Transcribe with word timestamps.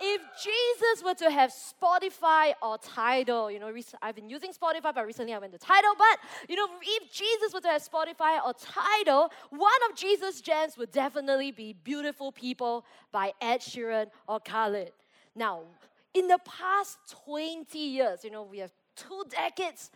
if 0.00 0.20
Jesus 0.42 1.04
were 1.04 1.14
to 1.14 1.30
have 1.30 1.50
Spotify 1.50 2.54
or 2.62 2.78
Tidal, 2.78 3.50
you 3.50 3.58
know, 3.58 3.72
I've 4.02 4.14
been 4.14 4.28
using 4.28 4.52
Spotify, 4.52 4.94
but 4.94 5.06
recently 5.06 5.34
I 5.34 5.38
went 5.38 5.52
to 5.52 5.58
Tidal. 5.58 5.94
But, 5.96 6.18
you 6.48 6.56
know, 6.56 6.68
if 6.82 7.12
Jesus 7.12 7.52
were 7.52 7.60
to 7.60 7.68
have 7.68 7.82
Spotify 7.82 8.44
or 8.44 8.54
Tidal, 8.54 9.30
one 9.50 9.70
of 9.90 9.96
Jesus' 9.96 10.40
jams 10.40 10.76
would 10.76 10.92
definitely 10.92 11.52
be 11.52 11.72
Beautiful 11.72 12.32
People 12.32 12.84
by 13.12 13.32
Ed 13.40 13.60
Sheeran 13.60 14.06
or 14.26 14.40
Khalid. 14.40 14.92
Now, 15.34 15.62
in 16.14 16.26
the 16.26 16.38
past 16.44 16.98
20 17.24 17.78
years, 17.78 18.24
you 18.24 18.30
know, 18.30 18.42
we 18.42 18.58
have 18.58 18.72
two 18.96 19.24
decades 19.28 19.90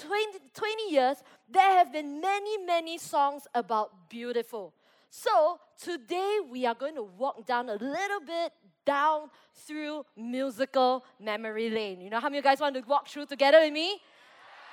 20, 0.00 0.38
20 0.54 0.90
years, 0.90 1.18
there 1.50 1.76
have 1.76 1.92
been 1.92 2.20
many, 2.20 2.64
many 2.64 2.98
songs 2.98 3.46
about 3.54 4.08
beautiful. 4.08 4.72
So 5.10 5.58
today 5.82 6.38
we 6.50 6.64
are 6.64 6.74
going 6.74 6.94
to 6.94 7.02
walk 7.02 7.46
down 7.46 7.68
a 7.68 7.74
little 7.74 8.20
bit 8.26 8.52
down 8.84 9.30
through 9.66 10.04
musical 10.16 11.04
memory 11.20 11.70
lane. 11.70 12.00
You 12.00 12.10
know 12.10 12.20
how 12.20 12.28
many 12.28 12.38
of 12.38 12.44
you 12.44 12.50
guys 12.50 12.60
want 12.60 12.74
to 12.74 12.82
walk 12.82 13.08
through 13.08 13.26
together 13.26 13.60
with 13.60 13.72
me? 13.72 14.00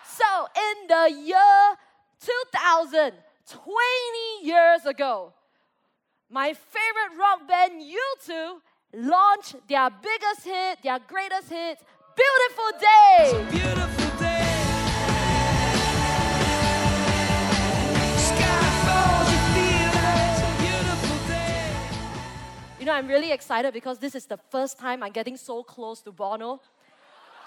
So 0.06 0.26
in 0.56 0.88
the 0.88 1.22
year 1.26 1.76
2000, 2.20 3.14
20 3.48 4.48
years 4.48 4.86
ago, 4.86 5.34
my 6.30 6.54
favorite 6.54 7.18
rock 7.20 7.48
band 7.48 7.82
U2 7.82 8.60
launched 8.94 9.56
their 9.68 9.90
biggest 9.90 10.46
hit, 10.46 10.80
their 10.84 11.00
greatest 11.00 11.50
hit, 11.50 11.80
Beautiful 12.16 12.80
Day. 12.80 13.99
Know, 22.90 22.96
I'm 22.96 23.08
really 23.08 23.32
excited 23.32 23.74
because 23.74 24.00
this 24.00 24.16
is 24.16 24.26
the 24.26 24.38
first 24.38 24.80
time 24.80 25.04
I'm 25.04 25.12
getting 25.12 25.38
so 25.38 25.64
close 25.64 26.02
to 26.02 26.12
Bono. 26.12 26.60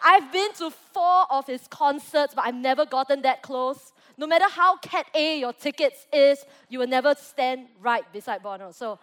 I've 0.04 0.32
been 0.32 0.52
to 0.54 0.70
four 0.70 1.26
of 1.30 1.46
his 1.46 1.66
concerts, 1.68 2.34
but 2.34 2.44
I've 2.44 2.54
never 2.54 2.86
gotten 2.86 3.22
that 3.22 3.42
close. 3.42 3.92
No 4.16 4.26
matter 4.26 4.48
how 4.48 4.76
cat 4.78 5.06
A 5.14 5.40
your 5.40 5.52
tickets 5.52 6.06
is, 6.12 6.44
you 6.68 6.78
will 6.78 6.86
never 6.86 7.14
stand 7.14 7.66
right 7.80 8.04
beside 8.12 8.42
Bono. 8.42 8.72
So, 8.72 8.98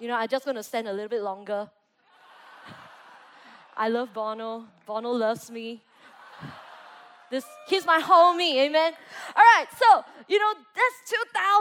you 0.00 0.08
know, 0.08 0.14
I'm 0.14 0.28
just 0.28 0.44
going 0.44 0.56
to 0.56 0.62
stand 0.62 0.88
a 0.88 0.92
little 0.92 1.08
bit 1.08 1.22
longer. 1.22 1.70
I 3.76 3.88
love 3.88 4.12
Bono. 4.12 4.66
Bono 4.86 5.10
loves 5.10 5.50
me. 5.50 5.82
This, 7.34 7.44
he's 7.66 7.84
my 7.84 8.00
homie, 8.00 8.54
amen. 8.64 8.92
All 9.34 9.42
right, 9.54 9.66
so 9.76 10.04
you 10.28 10.38
know 10.38 10.52
that's 10.54 11.10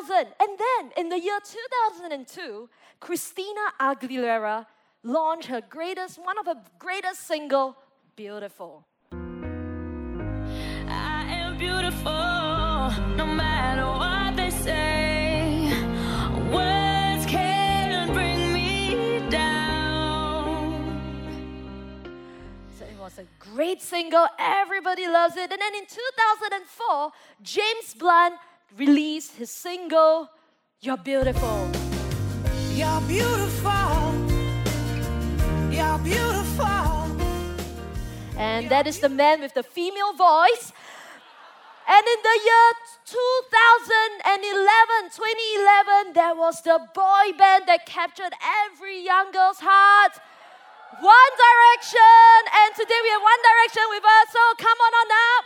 2000, 0.07 0.27
and 0.39 0.59
then 0.66 0.91
in 0.97 1.09
the 1.09 1.19
year 1.19 1.39
2002, 1.41 2.69
Christina 2.99 3.73
Aguilera 3.79 4.67
launched 5.01 5.47
her 5.47 5.61
greatest, 5.67 6.19
one 6.23 6.38
of 6.38 6.45
her 6.45 6.61
greatest 6.77 7.25
single, 7.25 7.75
Beautiful. 8.16 8.85
I 10.88 11.25
am 11.41 11.57
beautiful, 11.57 12.11
no 13.17 13.25
matter 13.25 13.88
what 13.88 14.02
a 23.23 23.25
great 23.39 23.81
single, 23.81 24.27
everybody 24.38 25.07
loves 25.07 25.38
it. 25.38 25.49
And 25.52 25.61
then 25.61 25.75
in 25.75 25.85
2004, 25.85 27.11
James 27.41 27.93
Blunt 27.97 28.35
released 28.77 29.38
his 29.38 29.52
single, 29.52 30.29
You're 30.81 30.97
Beautiful. 30.97 31.71
You're 32.73 33.01
beautiful. 33.07 34.13
You're 35.71 35.99
beautiful. 35.99 36.66
And 38.35 38.69
that 38.69 38.88
is 38.88 38.99
the 38.99 39.09
man 39.09 39.39
with 39.41 39.53
the 39.53 39.63
female 39.63 40.13
voice. 40.13 40.73
And 41.88 42.07
in 42.13 42.19
the 42.29 42.39
year 42.49 42.69
2011, 43.05 45.09
2011, 45.11 46.13
there 46.13 46.35
was 46.35 46.61
the 46.63 46.79
boy 46.95 47.34
band 47.38 47.67
that 47.67 47.85
captured 47.85 48.34
every 48.66 49.03
young 49.03 49.31
girl's 49.31 49.59
heart. 49.59 50.19
One 51.01 51.33
Direction. 51.33 52.37
And 52.53 52.69
today 52.77 52.99
we 53.01 53.09
have 53.09 53.23
One 53.25 53.41
Direction 53.41 53.83
with 53.89 54.05
us. 54.05 54.27
So 54.29 54.41
come 54.61 54.77
on 54.77 54.93
on 54.93 55.09
up. 55.09 55.45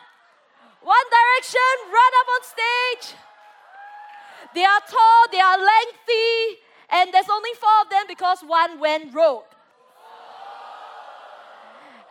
One 0.83 1.07
Direction, 1.07 1.71
run 1.87 2.11
up 2.19 2.27
on 2.35 2.41
stage. 2.43 3.15
They 4.53 4.65
are 4.65 4.81
tall, 4.87 5.27
they 5.31 5.39
are 5.39 5.57
lengthy, 5.57 6.59
and 6.89 7.13
there's 7.13 7.29
only 7.29 7.51
four 7.59 7.81
of 7.83 7.89
them 7.89 8.05
because 8.07 8.41
one 8.41 8.79
went 8.79 9.13
rogue. 9.13 9.43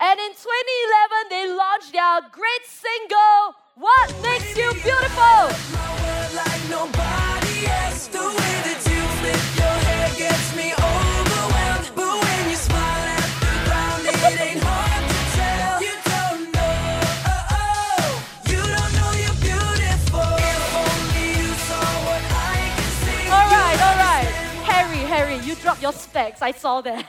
And 0.01 0.21
in 0.21 0.33
2011, 0.33 1.29
they 1.31 1.49
launched 1.57 1.93
their 1.93 2.21
great 2.31 2.65
single, 2.65 3.57
What 3.77 4.15
Makes 4.23 4.57
You 4.57 4.73
Beautiful. 4.85 5.49
Your 25.87 25.93
specs. 25.93 26.43
I 26.43 26.51
saw 26.51 26.81
that. 26.81 27.07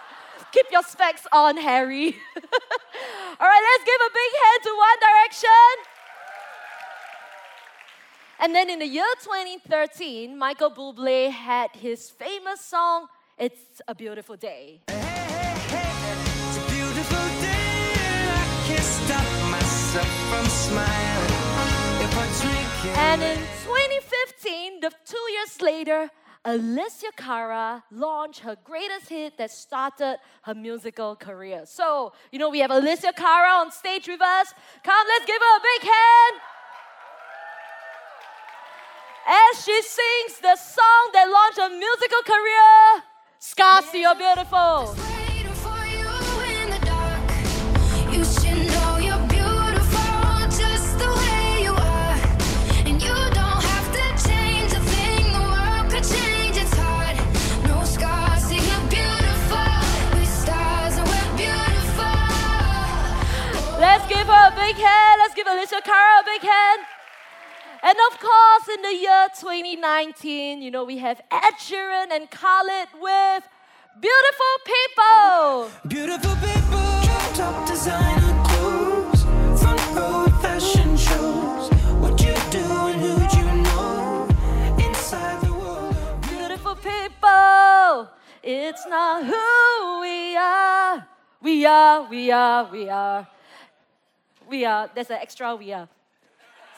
Keep 0.52 0.66
your 0.72 0.82
specs 0.82 1.26
on, 1.30 1.58
Harry. 1.58 2.06
All 3.40 3.48
right, 3.52 3.64
let's 3.70 3.84
give 3.90 4.00
a 4.08 4.12
big 4.22 4.32
hand 4.42 4.60
to 4.66 4.72
One 4.90 4.98
Direction. 5.08 5.72
And 8.40 8.54
then 8.54 8.70
in 8.70 8.78
the 8.78 8.86
year 8.86 9.12
2013, 9.22 10.38
Michael 10.38 10.70
Bublé 10.70 11.30
had 11.30 11.70
his 11.72 12.08
famous 12.08 12.60
song, 12.62 13.08
It's 13.36 13.82
a 13.86 13.94
Beautiful 13.94 14.36
Day. 14.36 14.80
And 22.96 23.22
in 23.22 23.38
2015, 23.68 24.80
the 24.80 24.90
two 25.04 25.26
years 25.36 25.60
later, 25.60 26.10
Alessia 26.46 27.10
Cara 27.16 27.82
launched 27.90 28.40
her 28.40 28.56
greatest 28.64 29.08
hit 29.08 29.38
that 29.38 29.50
started 29.50 30.18
her 30.42 30.54
musical 30.54 31.16
career. 31.16 31.62
So, 31.64 32.12
you 32.30 32.38
know, 32.38 32.50
we 32.50 32.58
have 32.58 32.70
Alessia 32.70 33.16
Cara 33.16 33.60
on 33.60 33.72
stage 33.72 34.06
with 34.06 34.20
us. 34.20 34.52
Come, 34.82 35.06
let's 35.08 35.24
give 35.24 35.40
her 35.40 35.56
a 35.56 35.62
big 35.62 35.90
hand. 35.90 36.40
As 39.26 39.64
she 39.64 39.80
sings 39.80 40.40
the 40.42 40.56
song 40.56 41.10
that 41.14 41.30
launched 41.30 41.58
her 41.58 41.70
musical 41.70 42.22
career, 42.26 43.04
Scars 43.38 43.90
to 43.90 43.98
Your 43.98 44.14
Beautiful. 44.14 45.13
Big 64.66 64.76
hand. 64.76 65.16
Let's 65.18 65.34
give 65.34 65.46
Alessia 65.46 65.82
Cara 65.84 66.20
a 66.20 66.24
big 66.24 66.40
hand. 66.40 66.80
And 67.82 67.96
of 68.08 68.18
course, 68.18 68.66
in 68.74 68.80
the 68.80 68.94
year 69.06 69.26
2019, 69.38 70.62
you 70.62 70.70
know, 70.70 70.84
we 70.84 70.96
have 70.98 71.20
Ed 71.30 71.56
Sheeran 71.58 72.08
and 72.10 72.30
Khalid 72.30 72.88
with 73.06 73.42
Beautiful 74.06 74.54
People. 74.72 75.70
Beautiful 75.86 76.36
people, 76.48 76.88
top 77.40 77.68
designer 77.68 78.34
clothes, 78.48 79.22
front 79.60 79.84
row 79.96 80.26
fashion 80.40 80.96
shows. 80.96 81.68
What 82.02 82.14
you 82.24 82.34
do 82.56 82.64
and 82.90 82.98
who 83.04 83.14
you 83.38 83.48
know 83.66 84.28
inside 84.86 85.42
the 85.42 85.52
world. 85.52 85.94
Beautiful 86.22 86.76
people, 86.76 88.08
it's 88.42 88.86
not 88.86 89.24
who 89.26 90.00
we 90.00 90.36
are. 90.36 91.06
We 91.42 91.66
are, 91.66 92.08
we 92.08 92.30
are, 92.30 92.64
we 92.72 92.88
are 92.88 93.28
we 94.48 94.64
are, 94.64 94.90
there's 94.94 95.10
an 95.10 95.18
extra 95.20 95.54
we 95.54 95.72
are. 95.72 95.88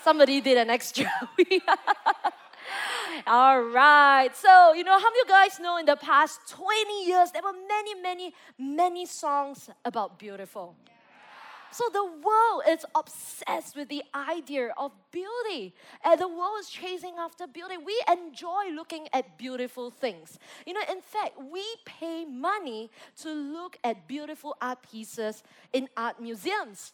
Somebody 0.02 0.40
did 0.40 0.56
an 0.58 0.70
extra 0.70 1.10
we 1.38 1.60
are. 1.66 2.32
All 3.26 3.60
right. 3.62 4.30
So, 4.36 4.72
you 4.74 4.84
know, 4.84 4.92
how 4.92 5.10
many 5.10 5.20
of 5.20 5.28
you 5.28 5.28
guys 5.28 5.58
know 5.58 5.78
in 5.78 5.86
the 5.86 5.96
past 5.96 6.40
20 6.48 7.06
years, 7.06 7.30
there 7.32 7.42
were 7.42 7.56
many, 7.68 7.94
many, 8.00 8.34
many 8.58 9.06
songs 9.06 9.70
about 9.84 10.18
beautiful? 10.18 10.76
So 11.72 11.84
the 11.92 12.04
world 12.04 12.62
is 12.68 12.86
obsessed 12.94 13.76
with 13.76 13.88
the 13.88 14.02
idea 14.14 14.72
of 14.78 14.92
beauty, 15.10 15.74
and 16.04 16.18
the 16.18 16.28
world 16.28 16.60
is 16.60 16.70
chasing 16.70 17.16
after 17.18 17.46
beauty. 17.46 17.76
We 17.76 18.00
enjoy 18.10 18.70
looking 18.74 19.08
at 19.12 19.36
beautiful 19.36 19.90
things. 19.90 20.38
You 20.64 20.72
know, 20.72 20.80
in 20.90 21.00
fact, 21.00 21.32
we 21.52 21.64
pay 21.84 22.24
money 22.24 22.90
to 23.22 23.30
look 23.30 23.76
at 23.84 24.08
beautiful 24.08 24.56
art 24.62 24.78
pieces 24.90 25.42
in 25.72 25.88
art 25.96 26.20
museums 26.20 26.92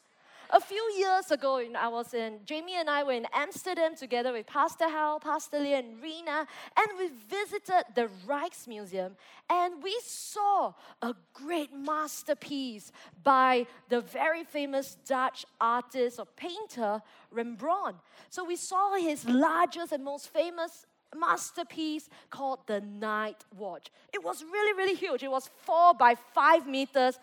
a 0.52 0.60
few 0.60 0.82
years 0.99 1.31
ago, 1.31 1.62
I 1.78 1.88
was 1.88 2.12
in, 2.12 2.40
Jamie 2.44 2.76
and 2.76 2.88
I 2.88 3.02
were 3.02 3.12
in 3.12 3.26
Amsterdam 3.32 3.96
together 3.96 4.32
with 4.32 4.46
Pastor 4.46 4.88
Hal, 4.88 5.19
Pastor 5.19 5.58
Lee, 5.58 5.75
and 5.75 6.00
Rena, 6.02 6.46
and 6.76 6.88
we 6.99 7.08
visited 7.28 7.84
the 7.94 8.10
Rijksmuseum 8.26 9.12
and 9.49 9.82
we 9.82 9.99
saw 10.04 10.75
a 11.00 11.14
great 11.32 11.72
masterpiece 11.75 12.93
by 13.22 13.66
the 13.88 14.02
very 14.02 14.44
famous 14.44 14.96
Dutch 15.06 15.46
artist 15.58 16.19
or 16.19 16.26
painter 16.37 17.00
Rembrandt. 17.31 17.96
So 18.28 18.44
we 18.44 18.56
saw 18.56 18.96
his 18.96 19.26
largest 19.26 19.93
and 19.93 20.05
most 20.05 20.28
famous 20.32 20.84
masterpiece 21.16 22.08
called 22.31 22.60
The 22.66 22.81
Night 22.81 23.44
Watch. 23.56 23.90
It 24.12 24.22
was 24.22 24.44
really, 24.44 24.76
really 24.76 24.94
huge. 24.94 25.22
It 25.22 25.31
was 25.31 25.50
four 25.64 25.94
by 25.94 26.14
five 26.34 26.66
meters 26.66 27.19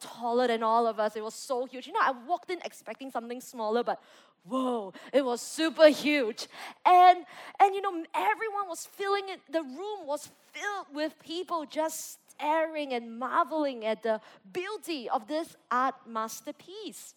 taller 0.00 0.46
than 0.46 0.62
all 0.62 0.86
of 0.86 0.98
us. 0.98 1.16
It 1.16 1.22
was 1.22 1.34
so 1.34 1.64
huge. 1.66 1.86
You 1.86 1.92
know, 1.92 2.00
I 2.02 2.12
walked 2.26 2.50
in 2.50 2.58
expecting 2.64 3.10
something 3.10 3.40
smaller, 3.40 3.82
but 3.82 4.00
whoa, 4.44 4.92
it 5.12 5.24
was 5.24 5.40
super 5.40 5.88
huge. 5.88 6.48
And 6.84 7.24
and 7.60 7.74
you 7.74 7.80
know, 7.80 8.04
everyone 8.14 8.68
was 8.68 8.86
filling 8.86 9.28
it. 9.28 9.40
The 9.50 9.62
room 9.62 10.06
was 10.06 10.30
filled 10.52 10.86
with 10.94 11.18
people 11.22 11.64
just 11.64 12.18
staring 12.30 12.92
and 12.92 13.18
marveling 13.18 13.84
at 13.84 14.02
the 14.02 14.20
beauty 14.52 15.08
of 15.08 15.28
this 15.28 15.56
art 15.70 15.94
masterpiece. 16.06 17.14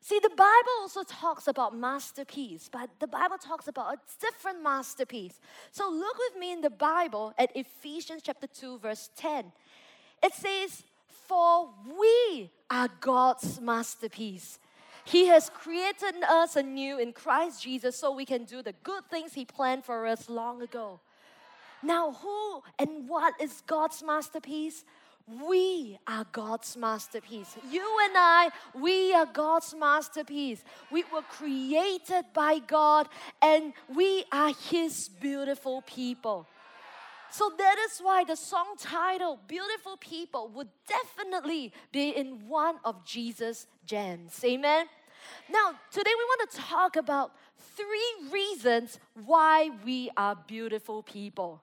See, 0.00 0.20
the 0.20 0.28
Bible 0.28 0.76
also 0.82 1.02
talks 1.02 1.48
about 1.48 1.74
masterpiece, 1.74 2.68
but 2.70 2.90
the 3.00 3.06
Bible 3.06 3.38
talks 3.38 3.68
about 3.68 3.94
a 3.94 3.98
different 4.20 4.62
masterpiece. 4.62 5.40
So 5.72 5.88
look 5.88 6.18
with 6.18 6.38
me 6.38 6.52
in 6.52 6.60
the 6.60 6.68
Bible 6.68 7.32
at 7.38 7.56
Ephesians 7.56 8.20
chapter 8.22 8.46
2, 8.46 8.80
verse 8.80 9.08
10. 9.16 9.50
It 10.24 10.32
says, 10.32 10.82
For 11.28 11.68
we 11.98 12.50
are 12.70 12.88
God's 13.00 13.60
masterpiece. 13.60 14.58
He 15.04 15.26
has 15.26 15.50
created 15.50 16.14
us 16.26 16.56
anew 16.56 16.98
in 16.98 17.12
Christ 17.12 17.62
Jesus 17.62 17.94
so 17.94 18.10
we 18.10 18.24
can 18.24 18.44
do 18.44 18.62
the 18.62 18.72
good 18.82 19.04
things 19.10 19.34
He 19.34 19.44
planned 19.44 19.84
for 19.84 20.06
us 20.06 20.30
long 20.30 20.62
ago. 20.62 21.00
Now, 21.82 22.12
who 22.12 22.62
and 22.78 23.06
what 23.06 23.34
is 23.38 23.62
God's 23.66 24.02
masterpiece? 24.02 24.86
We 25.46 25.98
are 26.06 26.26
God's 26.32 26.74
masterpiece. 26.74 27.54
You 27.70 27.86
and 28.04 28.14
I, 28.16 28.50
we 28.74 29.12
are 29.12 29.26
God's 29.26 29.74
masterpiece. 29.74 30.64
We 30.90 31.04
were 31.12 31.22
created 31.22 32.24
by 32.32 32.60
God 32.60 33.08
and 33.42 33.74
we 33.94 34.24
are 34.32 34.52
His 34.70 35.10
beautiful 35.20 35.82
people. 35.82 36.46
So 37.36 37.50
that 37.58 37.76
is 37.90 37.98
why 37.98 38.22
the 38.22 38.36
song 38.36 38.76
title, 38.78 39.40
Beautiful 39.48 39.96
People, 39.96 40.52
would 40.54 40.68
definitely 40.86 41.72
be 41.90 42.10
in 42.10 42.46
one 42.46 42.76
of 42.84 43.04
Jesus' 43.04 43.66
jams. 43.84 44.40
Amen. 44.44 44.86
Now, 45.50 45.72
today 45.90 46.12
we 46.16 46.24
want 46.24 46.48
to 46.52 46.56
talk 46.58 46.94
about 46.94 47.32
three 47.76 48.30
reasons 48.30 49.00
why 49.26 49.70
we 49.84 50.12
are 50.16 50.36
beautiful 50.46 51.02
people. 51.02 51.60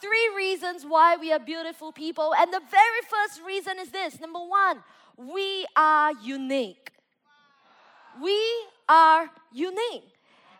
Three 0.00 0.30
reasons 0.36 0.84
why 0.84 1.14
we 1.14 1.32
are 1.32 1.38
beautiful 1.38 1.92
people. 1.92 2.34
And 2.34 2.52
the 2.52 2.62
very 2.68 3.02
first 3.08 3.42
reason 3.46 3.78
is 3.78 3.90
this 3.90 4.18
number 4.20 4.40
one, 4.40 4.82
we 5.16 5.64
are 5.76 6.12
unique. 6.20 6.90
We 8.20 8.42
are 8.88 9.30
unique. 9.52 10.10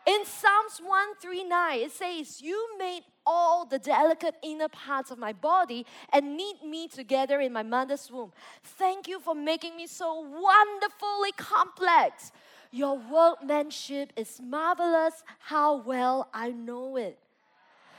In 0.06 0.24
Psalms 0.24 0.78
139, 0.78 1.80
it 1.80 1.90
says, 1.90 2.40
You 2.40 2.68
made 2.78 3.02
all 3.26 3.64
the 3.64 3.78
delicate 3.78 4.36
inner 4.42 4.68
parts 4.68 5.10
of 5.10 5.18
my 5.18 5.32
body 5.32 5.84
and 6.12 6.36
knit 6.36 6.64
me 6.64 6.88
together 6.88 7.40
in 7.40 7.52
my 7.52 7.62
mother's 7.62 8.10
womb. 8.10 8.32
Thank 8.62 9.08
you 9.08 9.18
for 9.20 9.34
making 9.34 9.76
me 9.76 9.86
so 9.86 10.20
wonderfully 10.20 11.32
complex. 11.36 12.32
Your 12.70 12.98
workmanship 12.98 14.12
is 14.16 14.40
marvelous. 14.42 15.24
How 15.38 15.76
well 15.76 16.28
I 16.32 16.50
know 16.50 16.96
it. 16.96 17.18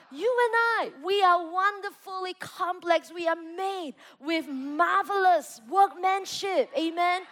You 0.09 0.33
and 0.45 0.55
I, 0.55 1.05
we 1.05 1.21
are 1.21 1.51
wonderfully 1.51 2.33
complex. 2.39 3.11
We 3.13 3.27
are 3.27 3.35
made 3.35 3.95
with 4.21 4.47
marvelous 4.47 5.59
workmanship. 5.69 6.69
Amen 6.77 7.23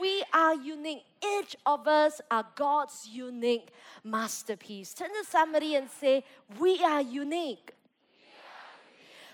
we 0.00 0.22
are 0.32 0.54
unique. 0.54 1.04
Each 1.24 1.56
of 1.64 1.88
us 1.88 2.20
are 2.30 2.46
God's 2.54 3.08
unique 3.10 3.68
masterpiece. 4.04 4.94
Turn 4.94 5.10
to 5.10 5.24
somebody 5.28 5.74
and 5.74 5.88
say, 5.90 6.24
We 6.58 6.82
are 6.84 7.00
unique. 7.00 7.72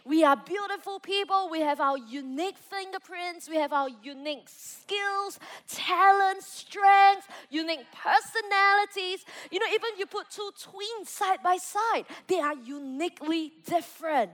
We 0.06 0.22
are 0.22 0.36
beautiful 0.36 1.00
people. 1.00 1.48
We 1.50 1.60
have 1.60 1.80
our 1.80 1.96
unique 1.96 2.58
fingerprints. 2.58 3.48
We 3.48 3.56
have 3.56 3.72
our 3.72 3.88
unique 4.02 4.46
skills, 4.48 5.40
talents, 5.66 6.46
strengths, 6.46 7.26
unique 7.48 7.86
personalities. 7.90 9.24
You 9.50 9.60
know, 9.60 9.66
even 9.68 9.98
you 9.98 10.04
put 10.04 10.28
two 10.28 10.50
twins 10.60 11.08
side 11.08 11.42
by 11.42 11.56
side, 11.56 12.04
they 12.26 12.38
are 12.38 12.54
uniquely 12.54 13.54
different. 13.64 14.32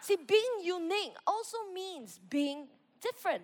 See, 0.00 0.16
being 0.16 0.62
unique 0.62 1.12
also 1.26 1.58
means 1.74 2.18
being 2.30 2.66
different. 3.02 3.42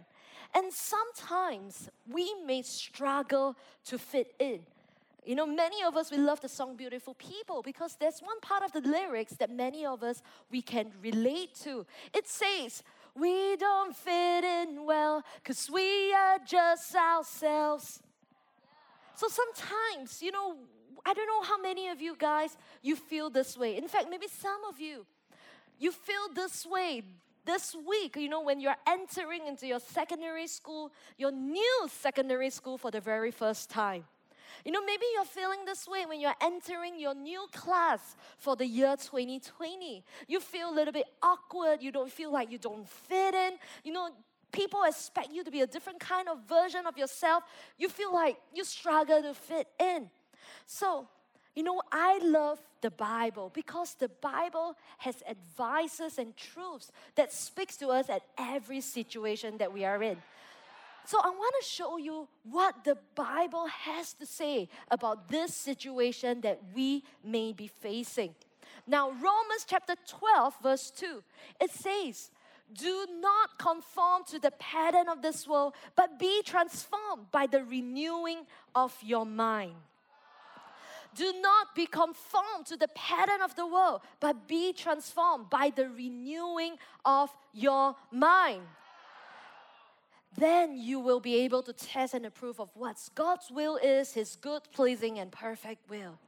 And 0.55 0.73
sometimes 0.73 1.91
we 2.11 2.35
may 2.45 2.63
struggle 2.63 3.57
to 3.87 3.99
fit 3.99 4.35
in. 4.39 4.61
You 5.25 5.35
know, 5.35 5.47
many 5.47 5.83
of 5.83 5.97
us, 5.97 6.11
we 6.11 6.17
love 6.17 6.41
the 6.41 6.49
song 6.49 6.77
Beautiful 6.77 7.15
People 7.15 7.63
because 7.63 7.97
there's 8.01 8.21
one 8.21 8.41
part 8.41 8.63
of 8.63 8.73
the 8.73 8.81
lyrics 8.81 9.35
that 9.35 9.51
many 9.51 9.85
of 9.85 10.03
us, 10.03 10.23
we 10.51 10.63
can 10.63 10.93
relate 11.03 11.55
to. 11.63 11.87
It 12.15 12.27
says, 12.27 12.83
we 13.15 13.57
don't 13.57 13.95
fit 13.95 14.45
in 14.45 14.85
well 14.85 15.23
because 15.43 15.71
we 15.71 16.13
are 16.15 16.39
just 16.45 16.95
ourselves. 16.95 18.01
So 19.15 19.29
sometimes, 19.29 20.23
you 20.23 20.33
know, 20.33 20.57
I 21.05 21.13
don't 21.13 21.27
know 21.27 21.43
how 21.43 21.61
many 21.61 21.89
of 21.89 22.01
you 22.01 22.17
guys, 22.19 22.57
you 22.83 22.97
feel 22.97 23.31
this 23.31 23.57
way. 23.57 23.77
In 23.77 23.89
fact, 23.89 24.07
maybe 24.11 24.27
some 24.27 24.65
of 24.69 24.81
you, 24.81 25.05
you 25.79 25.93
feel 25.93 26.29
this 26.35 26.67
way 26.67 27.03
this 27.51 27.75
week, 27.87 28.15
you 28.17 28.29
know, 28.29 28.43
when 28.43 28.61
you're 28.61 28.81
entering 28.87 29.47
into 29.49 29.67
your 29.67 29.81
secondary 29.81 30.47
school, 30.47 30.93
your 31.19 31.33
new 31.33 31.89
secondary 31.89 32.49
school 32.49 32.79
for 32.79 32.91
the 32.93 33.01
very 33.01 33.33
first 33.33 33.69
time. 33.69 34.05
You 34.65 34.73
know, 34.73 34.85
maybe 34.85 35.05
you're 35.15 35.25
feeling 35.25 35.65
this 35.65 35.89
way 35.89 36.07
when 36.07 36.21
you're 36.21 36.41
entering 36.41 36.99
your 36.99 37.15
new 37.15 37.47
class 37.53 38.15
for 38.39 38.55
the 38.55 38.67
year 38.67 38.95
2020. 38.97 40.05
You 40.29 40.41
feel 40.41 40.71
a 40.71 40.75
little 40.75 40.93
bit 40.93 41.07
awkward, 41.23 41.83
you 41.83 41.91
don't 41.91 42.11
feel 42.11 42.33
like 42.33 42.53
you 42.53 42.59
don't 42.59 42.89
fit 42.89 43.35
in. 43.35 43.53
You 43.85 43.95
know, 43.95 44.11
people 44.53 44.83
expect 44.85 45.31
you 45.33 45.43
to 45.43 45.51
be 45.51 45.63
a 45.63 45.67
different 45.67 45.99
kind 45.99 46.29
of 46.29 46.39
version 46.49 46.87
of 46.87 46.97
yourself. 46.97 47.43
You 47.79 47.89
feel 47.89 48.13
like 48.13 48.37
you 48.55 48.65
struggle 48.65 49.23
to 49.23 49.35
fit 49.35 49.67
in. 49.81 50.11
So, 50.67 51.09
you 51.55 51.63
know, 51.63 51.81
I 51.91 52.19
love 52.23 52.61
the 52.81 52.91
Bible 52.91 53.51
because 53.53 53.95
the 53.95 54.09
Bible 54.09 54.77
has 54.99 55.23
advices 55.29 56.19
and 56.19 56.37
truths 56.37 56.93
that 57.17 57.33
speaks 57.33 57.77
to 57.79 57.89
us 57.89 58.09
at 58.09 58.23
every 58.39 58.81
situation 58.81 59.59
that 59.59 59.73
we 59.73 59.85
are 59.85 60.03
in. 60.03 60.17
So 61.05 61.19
I 61.19 61.31
want 61.31 61.55
to 61.61 61.69
show 61.69 61.97
you 61.97 62.29
what 62.45 62.85
the 62.85 62.97
Bible 63.15 63.67
has 63.67 64.13
to 64.15 64.27
say 64.27 64.69
about 64.91 65.29
this 65.29 65.55
situation 65.55 66.41
that 66.43 66.61
we 66.75 67.03
may 67.25 67.53
be 67.53 67.67
facing. 67.67 68.35
Now, 68.87 69.11
Romans 69.11 69.67
chapter 69.67 69.95
12, 70.07 70.55
verse 70.63 70.91
2, 70.93 71.23
it 71.61 71.71
says, 71.71 72.31
Do 72.73 73.07
not 73.21 73.59
conform 73.59 74.23
to 74.29 74.39
the 74.39 74.53
pattern 74.53 75.09
of 75.09 75.23
this 75.23 75.49
world, 75.49 75.75
but 75.97 76.19
be 76.19 76.43
transformed 76.45 77.31
by 77.33 77.47
the 77.47 77.65
renewing 77.65 78.47
of 78.75 78.97
your 79.03 79.27
mind. 79.27 79.75
Do 81.15 81.33
not 81.41 81.75
be 81.75 81.87
conformed 81.87 82.67
to 82.67 82.77
the 82.77 82.89
pattern 82.89 83.43
of 83.43 83.57
the 83.57 83.67
world, 83.67 84.03
but 84.21 84.47
be 84.47 84.73
transformed 84.73 85.51
by 85.51 85.73
the 85.75 85.89
renewing 85.89 86.77
of 87.05 87.31
your 87.53 87.97
mind. 88.11 88.63
Then 90.37 90.77
you 90.77 91.01
will 91.01 91.21
be 91.21 91.41
able 91.41 91.63
to 91.65 91.73
test 91.73 92.15
and 92.15 92.25
approve 92.25 92.61
of 92.61 92.71
what 92.75 92.97
God's 93.15 93.51
will 93.51 93.77
is, 93.77 94.13
His 94.13 94.37
good, 94.37 94.63
pleasing, 94.73 95.19
and 95.19 95.33
perfect 95.33 95.91
will. 95.91 96.19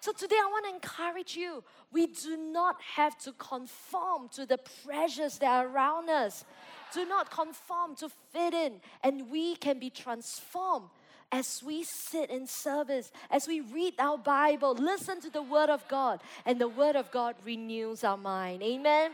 So 0.00 0.12
today 0.12 0.36
I 0.36 0.46
want 0.46 0.66
to 0.66 0.74
encourage 0.74 1.34
you. 1.34 1.64
We 1.90 2.06
do 2.06 2.36
not 2.36 2.76
have 2.94 3.18
to 3.18 3.32
conform 3.32 4.28
to 4.34 4.46
the 4.46 4.58
pressures 4.84 5.38
that 5.38 5.50
are 5.50 5.68
around 5.68 6.08
us. 6.08 6.44
Do 6.92 7.04
not 7.04 7.30
conform 7.30 7.96
to 7.96 8.08
fit 8.32 8.54
in, 8.54 8.80
and 9.02 9.30
we 9.30 9.56
can 9.56 9.78
be 9.78 9.90
transformed 9.90 10.88
as 11.30 11.62
we 11.62 11.84
sit 11.84 12.30
in 12.30 12.46
service, 12.46 13.12
as 13.30 13.46
we 13.46 13.60
read 13.60 13.94
our 13.98 14.18
Bible, 14.18 14.74
listen 14.74 15.20
to 15.20 15.30
the 15.30 15.42
Word 15.42 15.70
of 15.70 15.86
God, 15.88 16.20
and 16.46 16.60
the 16.60 16.68
Word 16.68 16.96
of 16.96 17.10
God 17.10 17.36
renews 17.44 18.04
our 18.04 18.16
mind. 18.16 18.62
Amen. 18.62 19.12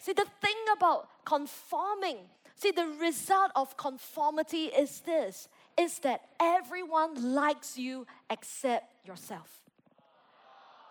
See, 0.00 0.12
the 0.12 0.26
thing 0.40 0.56
about 0.76 1.08
conforming, 1.24 2.18
See, 2.58 2.72
the 2.72 2.88
result 3.00 3.52
of 3.54 3.76
conformity 3.76 4.64
is 4.64 5.00
this 5.00 5.48
is 5.78 6.00
that 6.00 6.22
everyone 6.40 7.34
likes 7.34 7.78
you 7.78 8.04
except 8.28 9.06
yourself. 9.06 9.60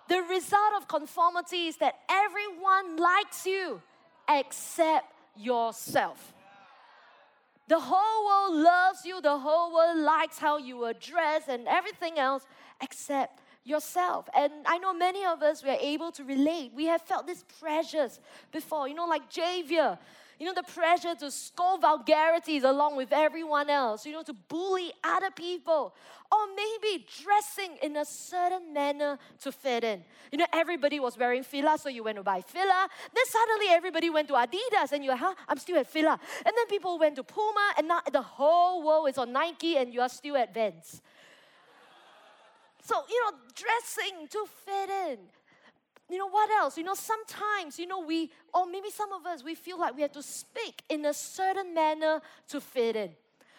The 0.07 0.21
result 0.21 0.75
of 0.77 0.87
conformity 0.87 1.67
is 1.67 1.75
that 1.77 1.95
everyone 2.09 2.95
likes 2.95 3.45
you 3.45 3.81
except 4.29 5.11
yourself. 5.35 6.33
The 7.67 7.79
whole 7.79 8.25
world 8.25 8.63
loves 8.63 9.05
you, 9.05 9.19
the 9.21 9.37
whole 9.37 9.73
world 9.73 9.97
likes 9.97 10.37
how 10.37 10.57
you 10.57 10.83
are 10.85 10.93
dressed 10.93 11.49
and 11.49 11.67
everything 11.67 12.17
else 12.17 12.45
except 12.81 13.41
yourself. 13.65 14.29
And 14.33 14.53
I 14.65 14.77
know 14.77 14.93
many 14.93 15.25
of 15.25 15.41
us 15.41 15.63
we 15.63 15.69
are 15.71 15.79
able 15.81 16.11
to 16.13 16.23
relate. 16.23 16.71
We 16.73 16.85
have 16.85 17.01
felt 17.01 17.27
these 17.27 17.43
pressures 17.59 18.19
before, 18.51 18.87
you 18.87 18.95
know, 18.95 19.05
like 19.05 19.29
Javier. 19.29 19.97
You 20.39 20.45
know, 20.45 20.53
the 20.53 20.63
pressure 20.63 21.15
to 21.15 21.31
score 21.31 21.79
vulgarities 21.79 22.63
along 22.63 22.95
with 22.95 23.11
everyone 23.11 23.69
else, 23.69 24.05
you 24.05 24.11
know, 24.11 24.21
to 24.23 24.33
bully 24.33 24.91
other 25.03 25.31
people, 25.31 25.95
or 26.31 26.37
maybe 26.55 27.05
dressing 27.23 27.77
in 27.81 27.97
a 27.97 28.05
certain 28.05 28.71
manner 28.71 29.17
to 29.41 29.51
fit 29.51 29.83
in. 29.83 30.03
You 30.31 30.37
know, 30.37 30.45
everybody 30.53 30.99
was 30.99 31.17
wearing 31.17 31.41
Fila, 31.41 31.77
so 31.79 31.89
you 31.89 32.03
went 32.03 32.17
to 32.17 32.23
buy 32.23 32.41
Fila. 32.41 32.87
Then 33.15 33.25
suddenly 33.25 33.67
everybody 33.69 34.09
went 34.09 34.27
to 34.27 34.35
Adidas, 34.35 34.91
and 34.91 35.03
you're, 35.03 35.15
huh, 35.15 35.33
I'm 35.47 35.57
still 35.57 35.77
at 35.77 35.87
Fila. 35.87 36.19
And 36.45 36.53
then 36.55 36.67
people 36.67 36.99
went 36.99 37.15
to 37.15 37.23
Puma, 37.23 37.73
and 37.77 37.87
now 37.87 38.01
the 38.11 38.21
whole 38.21 38.83
world 38.83 39.09
is 39.09 39.17
on 39.17 39.31
Nike, 39.31 39.77
and 39.77 39.91
you 39.91 40.01
are 40.01 40.09
still 40.09 40.37
at 40.37 40.53
Vans. 40.53 41.01
So, 42.83 42.95
you 43.09 43.21
know, 43.25 43.37
dressing 43.55 44.27
to 44.29 44.45
fit 44.65 44.89
in. 45.09 45.17
You 46.09 46.17
know, 46.17 46.29
what 46.29 46.49
else? 46.51 46.77
You 46.77 46.83
know, 46.83 46.93
sometimes, 46.93 47.77
you 47.77 47.85
know, 47.85 47.99
we, 47.99 48.31
or 48.53 48.65
maybe 48.65 48.89
some 48.89 49.11
of 49.11 49.25
us, 49.25 49.43
we 49.43 49.55
feel 49.55 49.77
like 49.79 49.95
we 49.95 50.01
have 50.03 50.13
to 50.13 50.23
speak 50.23 50.83
in 50.89 51.05
a 51.05 51.13
certain 51.13 51.73
manner 51.73 52.21
to 52.49 52.61
fit 52.61 52.95
in. 52.95 53.11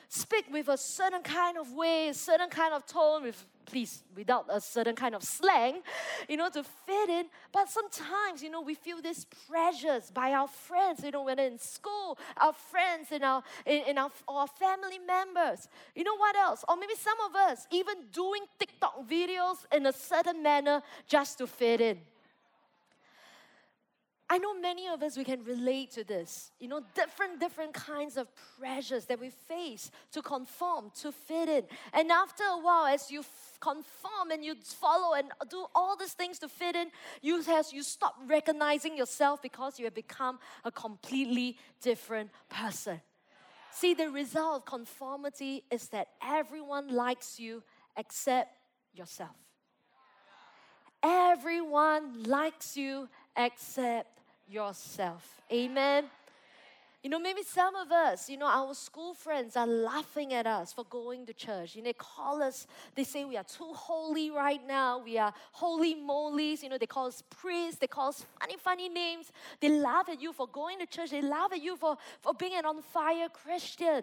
Speak 0.09 0.47
with 0.51 0.69
a 0.69 0.79
certain 0.79 1.23
kind 1.23 1.59
of 1.59 1.71
way, 1.75 2.09
a 2.09 2.15
certain 2.15 2.49
kind 2.49 2.73
of 2.73 2.87
tone, 2.87 3.25
with 3.25 3.45
please, 3.67 4.03
without 4.17 4.47
a 4.49 4.61
certain 4.61 4.97
kind 4.97 5.15
of 5.15 5.23
slang, 5.23 5.83
you 6.27 6.39
know, 6.39 6.49
to 6.49 6.65
fit 6.65 7.11
in. 7.11 7.27
But 7.53 7.69
sometimes, 7.69 8.43
you 8.43 8.49
know, 8.49 8.63
we 8.63 8.75
feel 8.75 9.03
these 9.03 9.27
pressures 9.27 10.11
by 10.11 10.33
our 10.33 10.49
friends, 10.49 11.05
you 11.05 11.11
know, 11.11 11.25
whether 11.25 11.43
in 11.43 11.59
school, 11.59 12.19
our 12.39 12.55
friends, 12.55 13.13
in 13.13 13.23
our, 13.23 13.43
in, 13.67 13.83
in 13.89 13.99
our, 13.99 14.11
our 14.27 14.47
family 14.47 14.99
members. 14.99 15.69
You 15.95 16.05
know 16.05 16.17
what 16.17 16.35
else? 16.37 16.65
Or 16.67 16.77
maybe 16.77 16.95
some 16.95 17.19
of 17.29 17.37
us 17.37 17.67
even 17.71 17.97
doing 18.11 18.45
TikTok 18.59 19.07
videos 19.07 19.59
in 19.71 19.85
a 19.85 19.93
certain 19.93 20.43
manner 20.43 20.83
just 21.07 21.37
to 21.39 21.47
fit 21.47 21.83
in. 21.83 21.99
I 24.31 24.37
know 24.37 24.53
many 24.61 24.89
of 24.89 25.03
us 25.03 25.17
we 25.17 25.25
can 25.25 25.43
relate 25.43 25.93
to 25.93 26.05
this. 26.05 26.53
You 26.61 26.69
know, 26.69 26.83
different 26.95 27.41
different 27.41 27.73
kinds 27.73 28.19
of 28.19 28.29
pressures 28.59 29.07
that 29.07 29.19
we 29.19 29.31
face 29.31 29.91
to 30.13 30.21
conform, 30.21 30.91
to 31.01 31.13
fit 31.13 31.49
in. 31.49 31.65
And 31.95 32.11
after 32.11 32.45
a 32.45 32.59
while, 32.59 32.87
as 32.87 33.11
you 33.11 33.21
f- 33.21 33.59
conform 33.59 34.31
and 34.31 34.45
you 34.45 34.55
follow 34.63 35.15
and 35.15 35.29
do 35.49 35.65
all 35.75 35.97
these 35.97 36.13
things 36.13 36.39
to 36.41 36.49
fit 36.49 36.77
in, 36.77 36.89
you 37.23 37.41
has 37.43 37.73
you 37.73 37.83
stop 37.83 38.17
recognizing 38.27 38.99
yourself 38.99 39.41
because 39.41 39.79
you 39.79 39.87
have 39.87 39.95
become 39.95 40.39
a 40.63 40.71
completely 40.71 41.57
different 41.81 42.31
person. 42.51 43.01
See, 43.71 43.95
the 43.95 44.11
result 44.11 44.57
of 44.57 44.65
conformity 44.67 45.65
is 45.71 45.89
that 45.89 46.09
everyone 46.23 46.89
likes 46.89 47.41
you 47.41 47.63
except 47.97 48.51
yourself. 48.93 49.37
Everyone 51.03 52.25
likes 52.25 52.77
you 52.77 53.09
except 53.37 54.18
yourself. 54.49 55.41
Amen. 55.53 56.05
You 57.03 57.11
know, 57.11 57.21
maybe 57.21 57.43
some 57.45 57.77
of 57.77 57.93
us, 57.93 58.29
you 58.29 58.37
know, 58.37 58.47
our 58.47 58.75
school 58.75 59.15
friends 59.15 59.57
are 59.57 59.69
laughing 59.69 60.35
at 60.35 60.49
us 60.49 60.73
for 60.73 60.85
going 60.85 61.27
to 61.27 61.33
church. 61.33 61.77
You 61.77 61.83
know, 61.83 61.91
they 61.91 61.93
call 61.93 62.43
us, 62.43 62.67
they 62.97 63.05
say 63.05 63.25
we 63.25 63.37
are 63.37 63.45
too 63.45 63.73
holy 63.73 64.31
right 64.31 64.61
now. 64.67 65.01
We 65.05 65.17
are 65.17 65.33
holy 65.53 65.95
molies. 65.95 66.63
You 66.63 66.71
know, 66.71 66.77
they 66.77 66.87
call 66.87 67.07
us 67.07 67.23
priests. 67.31 67.79
They 67.79 67.87
call 67.87 68.09
us 68.09 68.25
funny, 68.41 68.57
funny 68.59 68.89
names. 68.89 69.31
They 69.61 69.71
laugh 69.71 70.09
at 70.09 70.21
you 70.21 70.33
for 70.33 70.49
going 70.49 70.81
to 70.81 70.87
church. 70.87 71.11
They 71.11 71.23
laugh 71.23 71.53
at 71.53 71.63
you 71.63 71.77
for, 71.77 71.97
for 72.21 72.35
being 72.35 72.55
an 72.55 72.65
on 72.65 72.83
fire 72.83 73.29
Christian. 73.29 74.03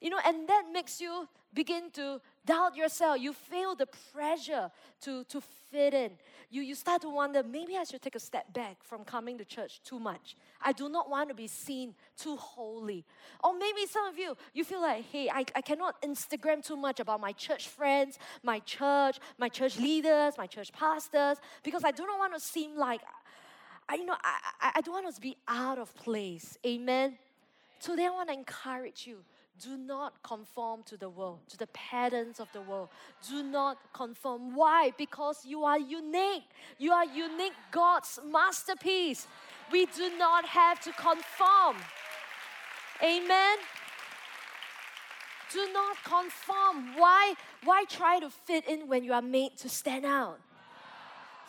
You 0.00 0.10
know, 0.10 0.18
and 0.26 0.48
that 0.48 0.64
makes 0.72 1.00
you 1.00 1.28
begin 1.54 1.90
to 1.92 2.20
doubt 2.48 2.74
yourself. 2.74 3.20
You 3.20 3.34
feel 3.34 3.74
the 3.74 3.86
pressure 4.12 4.70
to, 5.02 5.24
to 5.24 5.40
fit 5.70 5.92
in. 5.92 6.12
You, 6.50 6.62
you 6.62 6.74
start 6.74 7.02
to 7.02 7.10
wonder 7.10 7.42
maybe 7.42 7.76
I 7.76 7.84
should 7.84 8.00
take 8.00 8.14
a 8.16 8.20
step 8.20 8.50
back 8.54 8.82
from 8.82 9.04
coming 9.04 9.36
to 9.36 9.44
church 9.44 9.82
too 9.84 10.00
much. 10.00 10.34
I 10.62 10.72
do 10.72 10.88
not 10.88 11.10
want 11.10 11.28
to 11.28 11.34
be 11.34 11.46
seen 11.46 11.94
too 12.16 12.36
holy. 12.36 13.04
Or 13.44 13.52
maybe 13.52 13.84
some 13.86 14.06
of 14.06 14.18
you, 14.18 14.34
you 14.54 14.64
feel 14.64 14.80
like, 14.80 15.04
hey, 15.12 15.28
I, 15.28 15.44
I 15.54 15.60
cannot 15.60 16.00
Instagram 16.00 16.64
too 16.64 16.76
much 16.76 17.00
about 17.00 17.20
my 17.20 17.32
church 17.32 17.68
friends, 17.68 18.18
my 18.42 18.60
church, 18.60 19.18
my 19.36 19.50
church 19.50 19.78
leaders, 19.78 20.34
my 20.38 20.46
church 20.46 20.72
pastors, 20.72 21.36
because 21.62 21.84
I 21.84 21.90
do 21.90 22.06
not 22.06 22.18
want 22.18 22.32
to 22.32 22.40
seem 22.40 22.78
like, 22.78 23.02
I, 23.86 23.96
you 23.96 24.06
know, 24.06 24.16
I, 24.24 24.38
I, 24.62 24.72
I 24.76 24.80
don't 24.80 24.94
want 25.04 25.14
to 25.14 25.20
be 25.20 25.36
out 25.46 25.78
of 25.78 25.94
place. 25.96 26.56
Amen? 26.64 27.18
Today 27.78 28.06
I 28.06 28.10
want 28.10 28.30
to 28.30 28.34
encourage 28.34 29.06
you 29.06 29.18
do 29.62 29.76
not 29.76 30.22
conform 30.22 30.82
to 30.84 30.96
the 30.96 31.08
world, 31.08 31.40
to 31.48 31.56
the 31.56 31.66
patterns 31.68 32.40
of 32.40 32.48
the 32.52 32.60
world. 32.60 32.88
Do 33.28 33.42
not 33.42 33.78
conform. 33.92 34.54
Why? 34.54 34.92
Because 34.96 35.44
you 35.44 35.64
are 35.64 35.78
unique. 35.78 36.44
You 36.78 36.92
are 36.92 37.04
unique, 37.04 37.54
God's 37.70 38.18
masterpiece. 38.24 39.26
We 39.70 39.86
do 39.86 40.16
not 40.18 40.46
have 40.46 40.80
to 40.80 40.92
conform. 40.92 41.76
Amen. 43.02 43.58
Do 45.52 45.66
not 45.72 45.96
conform. 46.04 46.96
Why? 46.96 47.34
Why 47.64 47.84
try 47.88 48.20
to 48.20 48.30
fit 48.30 48.66
in 48.66 48.86
when 48.88 49.04
you 49.04 49.12
are 49.12 49.22
made 49.22 49.56
to 49.58 49.68
stand 49.68 50.04
out? 50.04 50.40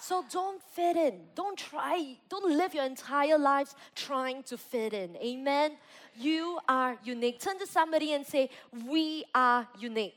So 0.02 0.24
don't 0.32 0.62
fit 0.62 0.96
in. 0.96 1.22
Don't 1.36 1.58
try, 1.58 2.18
don't 2.30 2.56
live 2.56 2.74
your 2.74 2.86
entire 2.86 3.38
lives 3.38 3.76
trying 3.96 4.44
to 4.44 4.58
fit 4.58 4.94
in. 4.94 5.16
Amen. 5.18 5.78
You 6.18 6.60
are 6.68 6.98
unique. 7.04 7.40
Turn 7.40 7.60
to 7.60 7.68
somebody 7.68 8.14
and 8.14 8.26
say, 8.26 8.50
We 8.88 9.26
are 9.36 9.68
unique. 9.78 10.16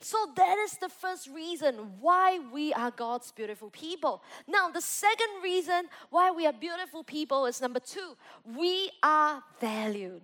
So 0.00 0.18
that 0.34 0.58
is 0.58 0.78
the 0.78 0.88
first 0.88 1.28
reason 1.28 1.76
why 2.00 2.40
we 2.52 2.72
are 2.72 2.90
God's 2.90 3.30
beautiful 3.30 3.70
people. 3.70 4.20
Now, 4.48 4.68
the 4.68 4.80
second 4.80 5.42
reason 5.44 5.84
why 6.10 6.32
we 6.32 6.44
are 6.44 6.52
beautiful 6.52 7.04
people 7.04 7.46
is 7.46 7.60
number 7.60 7.78
two 7.78 8.16
we 8.44 8.90
are 9.02 9.42
valued. 9.60 10.22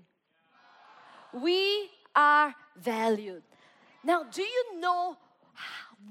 We 1.32 1.90
are 2.16 2.54
valued. 2.76 3.42
Now, 4.02 4.24
do 4.24 4.42
you 4.42 4.80
know 4.80 5.16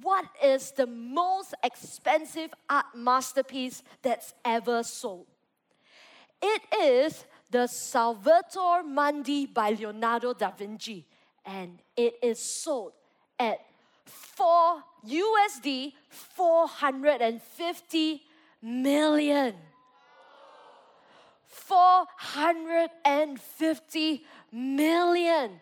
what 0.01 0.25
is 0.43 0.71
the 0.71 0.87
most 0.87 1.53
expensive 1.63 2.53
art 2.69 2.87
masterpiece 2.95 3.83
that's 4.01 4.33
ever 4.43 4.83
sold? 4.83 5.27
It 6.41 6.61
is 6.79 7.25
the 7.49 7.67
Salvator 7.67 8.83
Mundi 8.85 9.45
by 9.45 9.69
Leonardo 9.71 10.33
da 10.33 10.51
Vinci, 10.51 11.05
and 11.45 11.79
it 11.95 12.15
is 12.21 12.39
sold 12.39 12.91
at 13.39 13.59
4 14.05 14.83
USD 15.07 15.93
450 16.09 18.21
million. 18.61 19.55
450 21.47 24.25
million. 24.51 25.61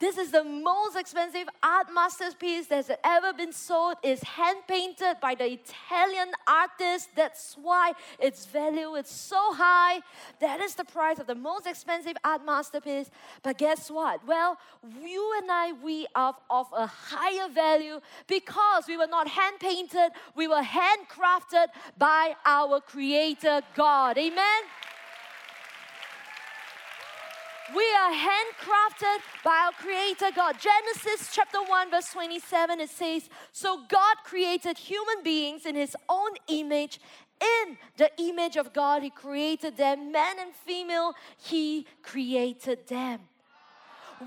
This 0.00 0.16
is 0.16 0.30
the 0.30 0.42
most 0.42 0.96
expensive 0.96 1.46
art 1.62 1.88
masterpiece 1.92 2.66
that's 2.66 2.90
ever 3.04 3.34
been 3.34 3.52
sold. 3.52 3.96
It's 4.02 4.22
hand 4.22 4.60
painted 4.66 5.16
by 5.20 5.34
the 5.34 5.44
Italian 5.44 6.30
artist. 6.48 7.10
That's 7.14 7.54
why 7.60 7.92
its 8.18 8.46
value 8.46 8.94
is 8.94 9.08
so 9.08 9.52
high. 9.52 10.00
That 10.40 10.58
is 10.60 10.74
the 10.74 10.86
price 10.86 11.18
of 11.18 11.26
the 11.26 11.34
most 11.34 11.66
expensive 11.66 12.16
art 12.24 12.46
masterpiece. 12.46 13.10
But 13.42 13.58
guess 13.58 13.90
what? 13.90 14.26
Well, 14.26 14.56
you 15.02 15.34
and 15.36 15.50
I, 15.52 15.72
we 15.72 16.06
are 16.14 16.34
of 16.48 16.68
a 16.74 16.86
higher 16.86 17.50
value 17.50 18.00
because 18.26 18.84
we 18.88 18.96
were 18.96 19.06
not 19.06 19.28
hand 19.28 19.60
painted, 19.60 20.12
we 20.34 20.48
were 20.48 20.62
handcrafted 20.62 21.66
by 21.98 22.36
our 22.46 22.80
Creator 22.80 23.60
God. 23.74 24.16
Amen. 24.16 24.62
We 27.74 27.84
are 28.00 28.12
handcrafted 28.12 29.18
by 29.44 29.66
our 29.66 29.72
Creator 29.72 30.30
God. 30.34 30.56
Genesis 30.58 31.30
chapter 31.32 31.58
1, 31.62 31.90
verse 31.90 32.10
27, 32.10 32.80
it 32.80 32.90
says, 32.90 33.28
So 33.52 33.84
God 33.88 34.16
created 34.24 34.76
human 34.76 35.22
beings 35.22 35.66
in 35.66 35.76
His 35.76 35.94
own 36.08 36.30
image. 36.48 36.98
In 37.40 37.78
the 37.96 38.10
image 38.18 38.56
of 38.56 38.72
God, 38.72 39.02
He 39.02 39.10
created 39.10 39.76
them, 39.76 40.10
man 40.10 40.40
and 40.40 40.52
female, 40.52 41.14
He 41.36 41.86
created 42.02 42.88
them. 42.88 43.20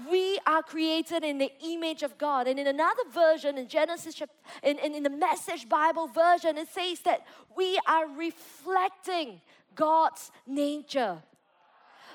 We 0.09 0.39
are 0.47 0.63
created 0.63 1.25
in 1.25 1.37
the 1.37 1.51
image 1.65 2.01
of 2.01 2.17
God. 2.17 2.47
And 2.47 2.57
in 2.57 2.67
another 2.67 3.03
version, 3.11 3.57
in 3.57 3.67
Genesis, 3.67 4.21
in, 4.63 4.79
in, 4.79 4.95
in 4.95 5.03
the 5.03 5.09
Message 5.09 5.67
Bible 5.67 6.07
version, 6.07 6.57
it 6.57 6.69
says 6.69 7.01
that 7.01 7.25
we 7.57 7.77
are 7.87 8.07
reflecting 8.07 9.41
God's 9.75 10.31
nature. 10.47 11.21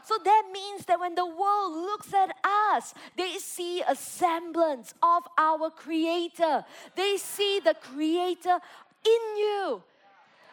So 0.08 0.16
that 0.24 0.44
means 0.50 0.86
that 0.86 0.98
when 0.98 1.14
the 1.14 1.26
world 1.26 1.72
looks 1.74 2.14
at 2.14 2.34
us, 2.42 2.94
they 3.14 3.34
see 3.34 3.82
a 3.86 3.94
semblance 3.94 4.94
of 5.02 5.24
our 5.36 5.68
Creator. 5.68 6.64
They 6.96 7.18
see 7.18 7.60
the 7.62 7.74
Creator 7.74 8.58
in 9.04 9.22
you. 9.36 9.82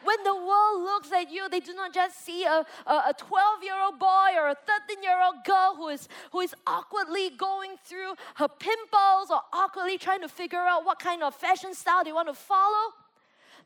When 0.03 0.21
the 0.25 0.35
world 0.35 0.83
looks 0.83 1.09
at 1.13 1.31
you, 1.31 1.47
they 1.47 1.61
do 1.61 1.73
not 1.73 1.93
just 1.93 2.19
see 2.25 2.43
a 2.43 2.65
12 2.85 3.63
year 3.63 3.79
old 3.81 3.97
boy 3.97 4.31
or 4.35 4.49
a 4.49 4.55
13 4.55 5.01
year 5.01 5.23
old 5.23 5.45
girl 5.45 5.75
who 5.77 5.87
is, 5.87 6.09
who 6.33 6.41
is 6.41 6.53
awkwardly 6.67 7.29
going 7.29 7.77
through 7.85 8.15
her 8.35 8.49
pimples 8.49 9.31
or 9.31 9.39
awkwardly 9.53 9.97
trying 9.97 10.19
to 10.19 10.27
figure 10.27 10.59
out 10.59 10.83
what 10.83 10.99
kind 10.99 11.23
of 11.23 11.33
fashion 11.33 11.73
style 11.73 12.03
they 12.03 12.11
want 12.11 12.27
to 12.27 12.33
follow. 12.33 12.91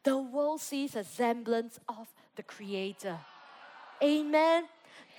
The 0.03 0.19
world 0.19 0.61
sees 0.61 0.95
a 0.95 1.03
semblance 1.03 1.79
of 1.89 2.07
the 2.35 2.43
Creator. 2.43 3.17
Amen. 4.03 4.65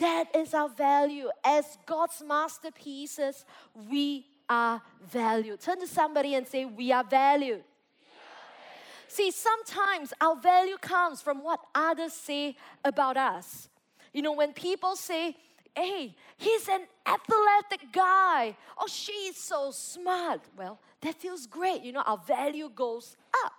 That 0.00 0.35
is 0.35 0.54
our 0.54 0.69
value. 0.69 1.28
As 1.45 1.78
God's 1.87 2.23
masterpieces, 2.26 3.45
we 3.90 4.26
are 4.49 4.83
valued. 5.12 5.61
Turn 5.61 5.78
to 5.80 5.87
somebody 5.87 6.35
and 6.35 6.47
say, 6.47 6.64
We 6.64 6.90
are 6.90 7.04
valued. 7.04 7.62
See, 9.09 9.30
sometimes 9.30 10.12
our 10.21 10.37
value 10.37 10.76
comes 10.80 11.21
from 11.21 11.42
what 11.42 11.61
others 11.75 12.12
say 12.12 12.57
about 12.85 13.16
us. 13.16 13.69
You 14.12 14.23
know, 14.23 14.33
when 14.33 14.52
people 14.52 14.95
say, 14.95 15.37
hey, 15.75 16.14
he's 16.37 16.69
an 16.69 16.83
athletic 17.07 17.92
guy, 17.92 18.57
or 18.76 18.85
oh, 18.85 18.87
she's 18.88 19.37
so 19.37 19.73
smart, 19.73 20.40
well, 20.57 20.78
that 21.00 21.16
feels 21.16 21.47
great. 21.47 21.83
You 21.83 21.92
know, 21.92 22.02
our 22.07 22.19
value 22.19 22.71
goes 22.73 23.16
up. 23.45 23.52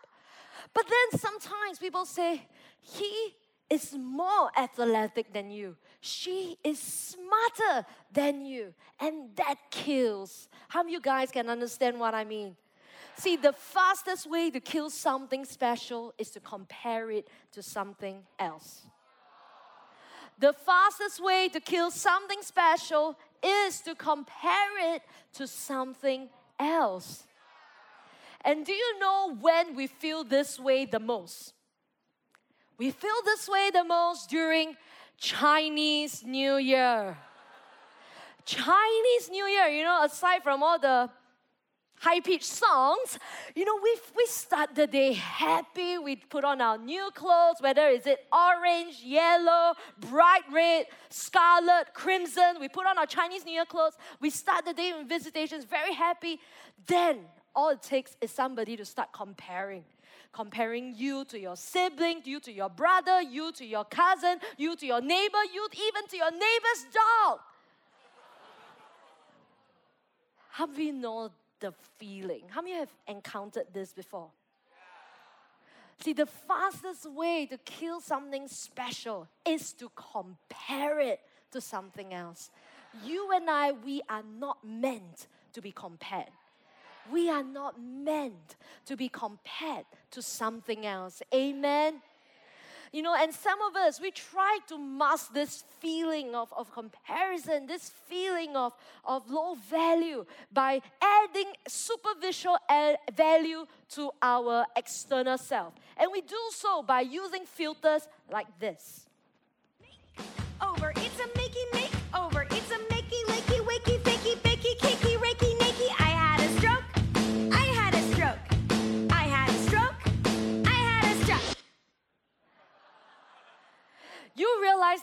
But 0.74 0.86
then 0.88 1.20
sometimes 1.20 1.80
people 1.80 2.06
say, 2.06 2.44
he 2.82 3.34
is 3.72 3.96
more 3.98 4.52
athletic 4.58 5.32
than 5.32 5.50
you. 5.50 5.78
She 6.02 6.58
is 6.62 6.78
smarter 6.78 7.88
than 8.12 8.46
you. 8.46 8.74
And 9.00 9.34
that 9.38 9.56
kills. 9.72 10.50
How 10.68 10.86
you 10.86 11.00
guys 11.00 11.32
can 11.32 11.50
understand 11.50 11.98
what 11.98 12.14
I 12.14 12.26
mean? 12.26 12.58
See, 13.16 13.38
the 13.38 13.54
fastest 13.54 14.30
way 14.30 14.52
to 14.52 14.60
kill 14.60 14.90
something 14.90 15.46
special 15.46 16.14
is 16.18 16.30
to 16.32 16.42
compare 16.42 17.12
it 17.12 17.30
to 17.54 17.64
something 17.64 18.24
else. 18.38 18.82
The 20.38 20.52
fastest 20.52 21.24
way 21.24 21.48
to 21.50 21.62
kill 21.62 21.92
something 21.92 22.42
special 22.42 23.16
is 23.42 23.80
to 23.82 23.96
compare 23.96 24.96
it 24.96 25.02
to 25.36 25.48
something 25.48 26.30
else. 26.60 27.24
And 28.44 28.66
do 28.66 28.74
you 28.74 29.00
know 29.00 29.38
when 29.40 29.76
we 29.76 29.88
feel 29.88 30.26
this 30.26 30.60
way 30.60 30.86
the 30.86 31.00
most? 31.00 31.54
We 32.82 32.90
feel 32.90 33.22
this 33.24 33.48
way 33.48 33.70
the 33.72 33.84
most 33.84 34.28
during 34.28 34.76
Chinese 35.20 36.24
New 36.26 36.56
Year. 36.56 37.16
Chinese 38.44 39.30
New 39.30 39.46
Year, 39.46 39.68
you 39.68 39.84
know, 39.84 40.04
aside 40.04 40.42
from 40.42 40.64
all 40.64 40.80
the 40.80 41.08
high 42.00 42.22
pitched 42.22 42.46
songs, 42.46 43.20
you 43.56 43.66
know, 43.66 43.78
we, 43.84 43.96
we 44.18 44.26
start 44.26 44.74
the 44.74 44.88
day 44.88 45.14
happy. 45.14 46.00
We 46.00 46.16
put 46.16 46.44
on 46.44 46.60
our 46.60 46.80
new 46.80 47.12
clothes, 47.14 47.58
whether 47.60 47.88
is 47.88 48.08
it 48.08 48.26
orange, 48.34 49.00
yellow, 49.04 49.76
bright 50.00 50.42
red, 50.52 50.88
scarlet, 51.12 51.94
crimson. 51.94 52.56
We 52.60 52.68
put 52.68 52.88
on 52.88 52.98
our 52.98 53.06
Chinese 53.06 53.46
New 53.46 53.54
Year 53.54 53.66
clothes. 53.66 53.96
We 54.20 54.32
start 54.32 54.66
the 54.66 54.74
day 54.74 54.92
with 54.98 55.08
visitations, 55.08 55.66
very 55.66 55.94
happy. 55.94 56.40
Then 56.88 57.26
all 57.56 57.70
it 57.70 57.84
takes 57.84 58.18
is 58.22 58.32
somebody 58.32 58.76
to 58.76 58.86
start 58.86 59.10
comparing. 59.14 59.84
Comparing 60.34 60.94
you 60.96 61.26
to 61.26 61.40
your 61.40 61.56
sibling, 61.56 62.22
you 62.24 62.40
to 62.40 62.52
your 62.52 62.70
brother, 62.70 63.22
you 63.22 63.52
to 63.52 63.66
your 63.66 63.84
cousin, 63.84 64.40
you 64.58 64.76
to 64.76 64.86
your 64.86 65.02
neighbor, 65.02 65.44
you 65.54 65.68
even 65.74 66.08
to 66.08 66.18
your 66.18 66.32
neighbor's 66.32 66.86
dog. 66.94 67.40
Have 70.52 70.78
we 70.78 70.92
know 70.92 71.32
the 71.60 71.74
feeling. 71.98 72.44
How 72.50 72.62
many 72.62 72.76
have 72.76 72.94
encountered 73.08 73.68
this 73.74 73.94
before? 73.94 74.30
See, 76.04 76.14
the 76.14 76.26
fastest 76.26 77.10
way 77.10 77.46
to 77.46 77.58
kill 77.60 78.02
something 78.02 78.48
special 78.48 79.28
is 79.46 79.72
to 79.74 79.92
compare 79.96 81.00
it 81.00 81.20
to 81.52 81.62
something 81.62 82.14
else. 82.14 82.50
You 83.06 83.32
and 83.34 83.50
I, 83.50 83.72
we 83.72 84.02
are 84.10 84.24
not 84.40 84.58
meant 84.66 85.28
to 85.54 85.62
be 85.62 85.72
compared. 85.72 86.32
We 87.12 87.30
are 87.30 87.44
not 87.44 87.82
meant 87.82 88.56
to 88.86 88.96
be 88.96 89.10
compared 89.10 89.86
to 90.12 90.22
something 90.22 90.86
else. 90.86 91.22
Amen. 91.34 92.02
You 92.92 93.02
know, 93.02 93.16
and 93.16 93.34
some 93.34 93.62
of 93.62 93.76
us, 93.78 94.02
we 94.02 94.12
try 94.12 94.60
to 94.68 94.78
mask 94.78 95.34
this 95.34 95.64
feeling 95.80 96.36
of, 96.36 96.52
of 96.52 96.74
comparison, 96.74 97.66
this 97.66 97.90
feeling 98.10 98.58
of, 98.58 98.74
of 99.06 99.30
low 99.30 99.56
value 99.70 100.26
by 100.52 100.82
adding 101.02 101.54
superficial 101.68 102.58
value 103.16 103.66
to 103.92 104.12
our 104.22 104.66
external 104.76 105.38
self. 105.38 105.74
And 105.96 106.12
we 106.12 106.20
do 106.20 106.40
so 106.50 106.84
by 106.84 107.02
using 107.02 107.46
filters 107.46 108.10
like 108.30 108.48
this. 108.60 109.06
Over, 110.62 110.92
it's 110.98 111.20
a 111.20 111.40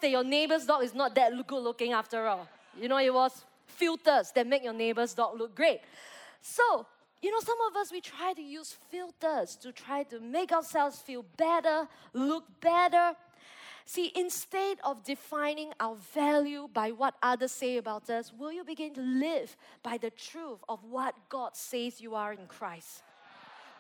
that 0.00 0.10
your 0.10 0.24
neighbor's 0.24 0.66
dog 0.66 0.82
is 0.82 0.94
not 0.94 1.14
that 1.14 1.32
good 1.46 1.62
looking 1.62 1.92
after 1.92 2.26
all. 2.26 2.48
You 2.80 2.88
know, 2.88 2.98
it 2.98 3.12
was 3.12 3.44
filters 3.66 4.32
that 4.34 4.46
make 4.46 4.64
your 4.64 4.72
neighbor's 4.72 5.14
dog 5.14 5.38
look 5.38 5.54
great. 5.54 5.80
So, 6.40 6.86
you 7.22 7.30
know, 7.30 7.40
some 7.40 7.58
of 7.68 7.76
us, 7.76 7.90
we 7.90 8.00
try 8.00 8.32
to 8.32 8.42
use 8.42 8.76
filters 8.90 9.56
to 9.56 9.72
try 9.72 10.04
to 10.04 10.20
make 10.20 10.52
ourselves 10.52 10.98
feel 10.98 11.24
better, 11.36 11.88
look 12.12 12.44
better. 12.60 13.14
See, 13.84 14.12
instead 14.14 14.78
of 14.84 15.02
defining 15.02 15.72
our 15.80 15.96
value 16.14 16.68
by 16.72 16.90
what 16.90 17.14
others 17.22 17.52
say 17.52 17.78
about 17.78 18.10
us, 18.10 18.32
will 18.38 18.52
you 18.52 18.62
begin 18.62 18.92
to 18.94 19.00
live 19.00 19.56
by 19.82 19.96
the 19.96 20.10
truth 20.10 20.60
of 20.68 20.84
what 20.84 21.14
God 21.28 21.56
says 21.56 22.00
you 22.00 22.14
are 22.14 22.32
in 22.32 22.46
Christ? 22.46 23.02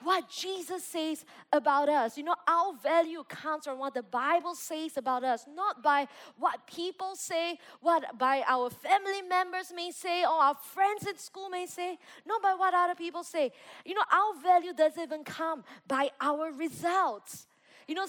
What 0.02 0.28
Jesus 0.28 0.84
says 0.84 1.24
about 1.52 1.88
us. 1.88 2.16
You 2.16 2.24
know, 2.24 2.34
our 2.46 2.74
value 2.74 3.24
comes 3.28 3.64
from 3.64 3.78
what 3.78 3.94
the 3.94 4.02
Bible 4.02 4.54
says 4.54 4.96
about 4.96 5.24
us, 5.24 5.46
not 5.54 5.82
by 5.82 6.06
what 6.38 6.66
people 6.66 7.14
say, 7.14 7.58
what 7.80 8.18
by 8.18 8.42
our 8.46 8.70
family 8.70 9.22
members 9.22 9.72
may 9.74 9.90
say, 9.90 10.24
or 10.24 10.40
our 10.42 10.54
friends 10.54 11.06
at 11.06 11.20
school 11.20 11.48
may 11.48 11.66
say, 11.66 11.98
not 12.26 12.42
by 12.42 12.54
what 12.54 12.74
other 12.74 12.94
people 12.94 13.22
say. 13.22 13.52
You 13.84 13.94
know, 13.94 14.04
our 14.12 14.40
value 14.42 14.72
doesn't 14.72 15.02
even 15.02 15.24
come 15.24 15.64
by 15.86 16.10
our 16.20 16.52
results. 16.52 17.46
You 17.86 17.94
know, 17.94 18.06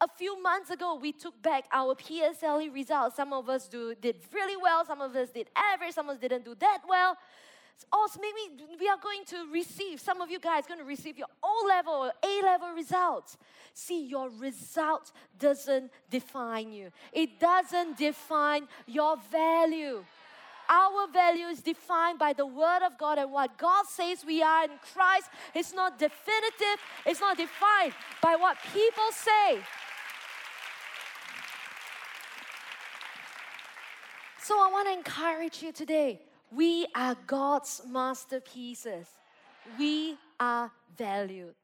a 0.00 0.08
few 0.08 0.42
months 0.42 0.70
ago, 0.70 0.98
we 1.00 1.12
took 1.12 1.40
back 1.42 1.64
our 1.72 1.94
PSLE 1.94 2.74
results. 2.74 3.16
Some 3.16 3.32
of 3.32 3.48
us 3.48 3.68
do, 3.68 3.94
did 3.94 4.16
really 4.32 4.56
well, 4.56 4.84
some 4.84 5.00
of 5.00 5.14
us 5.14 5.30
did 5.30 5.48
average, 5.54 5.94
some 5.94 6.08
of 6.08 6.16
us 6.16 6.20
didn't 6.20 6.44
do 6.44 6.56
that 6.56 6.80
well. 6.88 7.16
Oh, 7.92 8.08
so 8.10 8.20
maybe 8.20 8.64
we 8.80 8.88
are 8.88 8.96
going 9.02 9.24
to 9.26 9.52
receive, 9.52 10.00
some 10.00 10.22
of 10.22 10.30
you 10.30 10.40
guys 10.40 10.66
going 10.66 10.80
to 10.80 10.84
receive 10.84 11.18
your 11.18 11.26
O 11.42 11.66
level 11.68 11.92
or 11.92 12.12
A 12.24 12.42
level 12.42 12.70
results. 12.70 13.36
See, 13.74 14.06
your 14.06 14.30
result 14.30 15.12
doesn't 15.38 15.90
define 16.10 16.72
you, 16.72 16.90
it 17.12 17.38
doesn't 17.38 17.98
define 17.98 18.68
your 18.86 19.16
value. 19.30 20.04
Our 20.70 21.06
value 21.12 21.46
is 21.46 21.60
defined 21.60 22.18
by 22.18 22.32
the 22.32 22.46
Word 22.46 22.82
of 22.86 22.96
God 22.96 23.18
and 23.18 23.30
what 23.30 23.58
God 23.58 23.84
says 23.86 24.24
we 24.24 24.42
are 24.42 24.64
in 24.64 24.70
Christ. 24.94 25.28
It's 25.54 25.74
not 25.74 25.98
definitive, 25.98 26.78
it's 27.04 27.20
not 27.20 27.36
defined 27.36 27.92
by 28.22 28.36
what 28.36 28.56
people 28.72 29.10
say. 29.10 29.58
So 34.40 34.54
I 34.54 34.70
want 34.70 34.88
to 34.88 34.94
encourage 34.94 35.62
you 35.62 35.72
today 35.72 36.20
we 36.54 36.86
are 36.94 37.16
God's 37.26 37.82
masterpieces. 37.88 39.06
We 39.78 40.16
are 40.38 40.70
valued. 40.96 41.54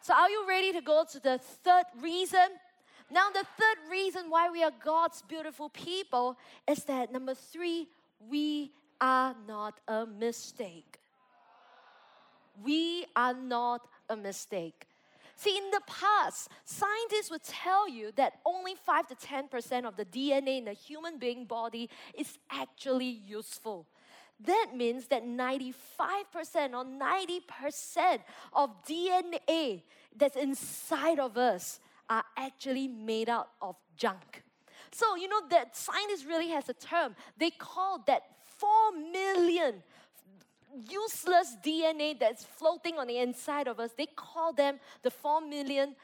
So, 0.00 0.14
are 0.14 0.30
you 0.30 0.44
ready 0.48 0.72
to 0.72 0.80
go 0.80 1.04
to 1.10 1.20
the 1.20 1.38
third 1.38 1.84
reason? 2.00 2.48
Now, 3.10 3.30
the 3.30 3.44
third 3.58 3.90
reason 3.90 4.28
why 4.28 4.50
we 4.50 4.62
are 4.62 4.72
God's 4.84 5.22
beautiful 5.22 5.68
people 5.68 6.36
is 6.68 6.84
that 6.84 7.12
number 7.12 7.34
three, 7.34 7.88
we 8.28 8.72
are 9.00 9.34
not 9.46 9.78
a 9.86 10.06
mistake. 10.06 10.98
We 12.64 13.06
are 13.14 13.34
not 13.34 13.86
a 14.08 14.16
mistake. 14.16 14.86
See, 15.38 15.56
in 15.56 15.70
the 15.70 15.82
past, 15.86 16.48
scientists 16.64 17.30
would 17.30 17.42
tell 17.42 17.86
you 17.86 18.10
that 18.16 18.40
only 18.46 18.74
5 18.74 19.06
to 19.08 19.14
10% 19.14 19.84
of 19.84 19.96
the 19.96 20.06
DNA 20.06 20.58
in 20.58 20.64
the 20.64 20.72
human 20.72 21.18
being 21.18 21.44
body 21.44 21.90
is 22.14 22.38
actually 22.50 23.20
useful. 23.28 23.86
That 24.40 24.72
means 24.74 25.08
that 25.08 25.24
95% 25.24 25.74
or 26.72 26.84
90% 26.84 28.18
of 28.54 28.70
DNA 28.82 29.82
that's 30.14 30.36
inside 30.36 31.18
of 31.18 31.36
us 31.36 31.80
are 32.08 32.24
actually 32.36 32.88
made 32.88 33.28
out 33.28 33.48
of 33.60 33.76
junk. 33.96 34.42
So, 34.90 35.16
you 35.16 35.28
know, 35.28 35.42
that 35.50 35.76
scientists 35.76 36.24
really 36.24 36.48
has 36.48 36.68
a 36.70 36.74
term. 36.74 37.14
They 37.36 37.50
call 37.50 38.02
that 38.06 38.22
4 38.58 38.70
million 39.12 39.82
useless 40.90 41.56
DNA 41.64 42.18
that's 42.18 42.44
floating 42.44 42.98
on 42.98 43.06
the 43.06 43.18
inside 43.18 43.68
of 43.68 43.80
us, 43.80 43.90
they 43.96 44.06
call 44.06 44.52
them 44.52 44.78
the 45.02 45.10
4 45.10 45.40
million 45.40 45.94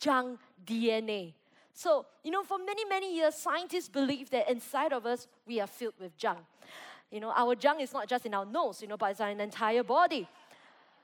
junk 0.00 0.40
DNA. 0.64 1.34
So, 1.72 2.06
you 2.24 2.30
know, 2.30 2.42
for 2.42 2.58
many, 2.58 2.84
many 2.84 3.14
years, 3.14 3.34
scientists 3.34 3.88
believe 3.88 4.30
that 4.30 4.50
inside 4.50 4.92
of 4.92 5.06
us, 5.06 5.28
we 5.46 5.60
are 5.60 5.66
filled 5.66 5.94
with 6.00 6.16
junk. 6.16 6.40
You 7.10 7.20
know, 7.20 7.32
our 7.34 7.54
junk 7.54 7.80
is 7.80 7.92
not 7.92 8.08
just 8.08 8.26
in 8.26 8.34
our 8.34 8.44
nose, 8.44 8.82
you 8.82 8.88
know, 8.88 8.96
but 8.96 9.12
it's 9.12 9.20
our 9.20 9.30
entire 9.30 9.84
body. 9.84 10.28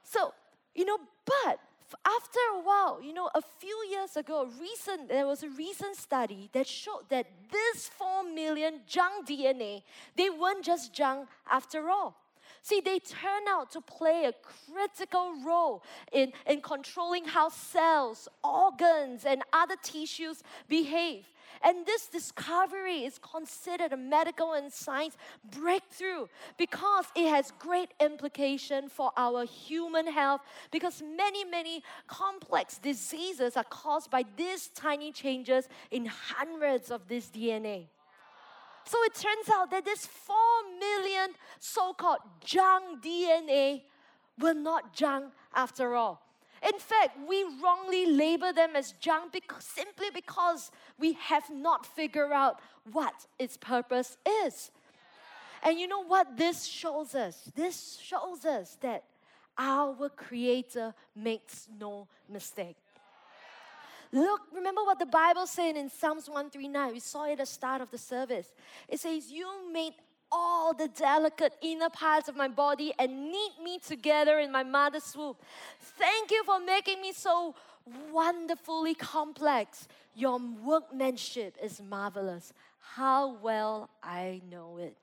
So, 0.03 0.35
you 0.75 0.85
know, 0.85 0.99
but 1.25 1.61
after 2.05 2.41
a 2.57 2.61
while, 2.61 3.01
you 3.03 3.13
know, 3.13 3.31
a 3.35 3.41
few 3.41 3.87
years 3.91 4.17
ago, 4.17 4.49
recent 4.61 5.09
there 5.09 5.27
was 5.27 5.43
a 5.43 5.49
recent 5.51 5.97
study 5.97 6.51
that 6.53 6.67
showed 6.67 7.09
that 7.09 7.27
this 7.51 7.89
4 7.89 8.25
million 8.25 8.81
junk 8.87 9.29
DNA, 9.29 9.83
they 10.17 10.29
weren't 10.29 10.65
just 10.65 10.93
junk 10.93 11.29
after 11.51 11.89
all. 11.89 12.17
See, 12.65 12.81
they 12.81 12.99
turn 12.99 13.43
out 13.47 13.71
to 13.73 13.83
play 13.83 14.25
a 14.25 14.33
critical 14.33 15.35
role 15.45 15.83
in, 16.11 16.33
in 16.47 16.63
controlling 16.63 17.27
how 17.27 17.51
cells, 17.51 18.27
organs, 18.43 19.27
and 19.27 19.43
other 19.53 19.77
tissues 19.83 20.43
behave. 20.67 21.27
And 21.63 21.85
this 21.85 22.07
discovery 22.07 23.05
is 23.05 23.19
considered 23.19 23.93
a 23.93 23.99
medical 23.99 24.55
and 24.55 24.73
science 24.73 25.15
breakthrough 25.45 26.27
because 26.57 27.05
it 27.15 27.29
has 27.29 27.53
great 27.59 27.91
implication 28.01 28.89
for 28.89 29.13
our 29.15 29.45
human 29.45 30.07
health 30.07 30.41
because 30.71 31.03
many, 31.03 31.45
many 31.45 31.83
complex 32.07 32.79
diseases 32.79 33.59
are 33.59 33.65
caused 33.65 34.11
by 34.11 34.25
these 34.39 34.69
tiny 34.69 35.13
changes 35.13 35.69
in 35.91 36.07
hundreds 36.07 36.91
of 36.91 37.09
this 37.09 37.27
DNA. 37.27 37.89
So 38.85 39.03
it 39.05 39.15
turns 39.15 39.49
out 39.53 39.71
that 39.71 39.85
this 39.85 40.07
4 40.07 40.37
million 40.79 41.31
so 41.59 41.93
called 41.95 42.19
junk 42.45 43.03
DNA 43.03 43.83
were 44.39 44.55
not 44.55 44.95
junk 44.95 45.33
after 45.55 45.95
all. 45.95 46.21
In 46.63 46.79
fact, 46.79 47.19
we 47.29 47.45
wrongly 47.63 48.07
label 48.07 48.53
them 48.53 48.71
as 48.75 48.93
junk 48.93 49.33
because, 49.33 49.65
simply 49.65 50.09
because 50.13 50.71
we 50.99 51.13
have 51.15 51.45
not 51.51 51.85
figured 51.85 52.33
out 52.33 52.61
what 52.93 53.27
its 53.39 53.57
purpose 53.57 54.17
is. 54.45 54.71
And 55.63 55.79
you 55.79 55.87
know 55.87 56.05
what 56.05 56.37
this 56.37 56.65
shows 56.65 57.15
us? 57.15 57.51
This 57.55 57.99
shows 58.03 58.45
us 58.45 58.77
that 58.81 59.05
our 59.59 60.09
Creator 60.11 60.95
makes 61.15 61.69
no 61.79 62.09
mistake. 62.29 62.77
Look, 64.15 64.43
remember 64.55 64.85
what 64.85 65.01
the 65.01 65.07
Bible 65.07 65.45
said 65.45 65.77
in 65.77 65.91
Psalms 65.91 66.29
139. 66.29 66.93
We 66.93 67.01
saw 67.01 67.25
it 67.25 67.33
at 67.33 67.39
the 67.39 67.47
start 67.47 67.81
of 67.81 67.91
the 67.91 67.99
service. 67.99 68.47
It 68.89 69.01
says, 69.01 69.33
You 69.33 69.49
made 69.73 69.95
all 70.31 70.73
the 70.73 70.87
delicate 70.87 71.55
inner 71.61 71.91
parts 71.91 72.29
of 72.29 72.37
my 72.37 72.47
body 72.47 72.93
and 72.97 73.33
knit 73.33 73.53
me 73.61 73.81
together 73.85 74.39
in 74.39 74.53
my 74.53 74.63
mother's 74.63 75.17
womb. 75.17 75.35
Thank 75.81 76.31
you 76.31 76.45
for 76.45 76.61
making 76.61 77.03
me 77.03 77.13
so 77.13 77.57
wonderfully 78.13 78.95
complex. 78.95 79.89
Your 80.15 80.39
workmanship 80.65 81.57
is 81.61 81.83
marvelous. 81.83 82.53
How 82.79 83.35
well 83.43 83.91
I 84.01 84.43
know 84.49 84.79
it. 84.79 84.97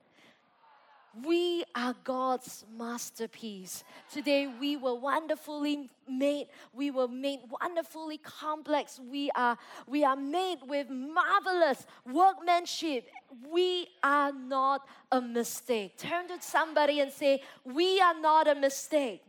We 1.13 1.65
are 1.75 1.93
God's 2.05 2.63
masterpiece. 2.77 3.83
Today 4.13 4.47
we 4.47 4.77
were 4.77 4.95
wonderfully 4.95 5.89
made. 6.07 6.47
We 6.73 6.89
were 6.89 7.09
made 7.09 7.39
wonderfully 7.49 8.17
complex. 8.17 8.97
We 8.97 9.29
are, 9.35 9.57
we 9.87 10.05
are 10.05 10.15
made 10.15 10.59
with 10.65 10.89
marvelous 10.89 11.85
workmanship. 12.09 13.09
We 13.51 13.87
are 14.01 14.31
not 14.31 14.87
a 15.11 15.19
mistake. 15.19 15.97
Turn 15.97 16.29
to 16.29 16.41
somebody 16.41 17.01
and 17.01 17.11
say, 17.11 17.41
We 17.65 17.99
are 17.99 18.17
not 18.17 18.47
a 18.47 18.55
mistake. 18.55 19.21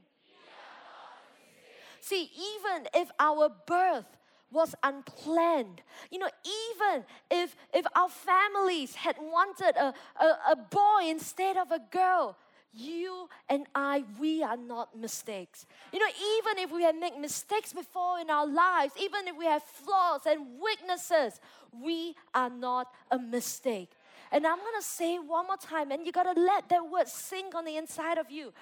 See, 2.01 2.31
even 2.37 2.87
if 2.95 3.11
our 3.19 3.51
birth 3.67 4.07
was 4.53 4.75
unplanned. 4.83 5.83
You 6.11 6.19
know, 6.21 6.31
even 6.45 7.05
if, 7.31 7.57
if 7.73 7.87
our 7.97 8.09
families 8.09 8.95
had 8.95 9.17
wanted 9.21 9.77
a, 9.77 9.95
a, 10.21 10.53
a 10.53 10.57
boy 10.57 11.09
instead 11.09 11.57
of 11.57 11.71
a 11.71 11.81
girl, 11.91 12.37
you 12.75 13.29
and 13.49 13.67
I, 13.75 14.05
we 14.19 14.43
are 14.43 14.57
not 14.57 14.97
mistakes. 14.97 15.67
You 15.93 15.99
know, 15.99 16.07
even 16.39 16.65
if 16.65 16.73
we 16.73 16.83
have 16.85 16.97
made 16.97 17.19
mistakes 17.19 17.73
before 17.73 18.19
in 18.19 18.31
our 18.31 18.47
lives, 18.47 18.95
even 19.01 19.29
if 19.29 19.37
we 19.37 19.45
have 19.45 19.63
flaws 19.63 20.23
and 20.27 20.47
weaknesses, 20.63 21.39
we 21.83 22.15
are 22.35 22.51
not 22.51 22.89
a 23.11 23.19
mistake. 23.19 23.91
And 24.33 24.47
I'm 24.47 24.57
gonna 24.57 24.81
say 24.81 25.19
one 25.19 25.47
more 25.47 25.59
time, 25.59 25.93
and 25.93 26.07
you 26.07 26.11
gotta 26.11 26.39
let 26.41 26.69
that 26.71 26.91
word 26.91 27.07
sink 27.07 27.55
on 27.55 27.67
the 27.67 27.77
inside 27.77 28.17
of 28.17 28.31
you. 28.31 28.53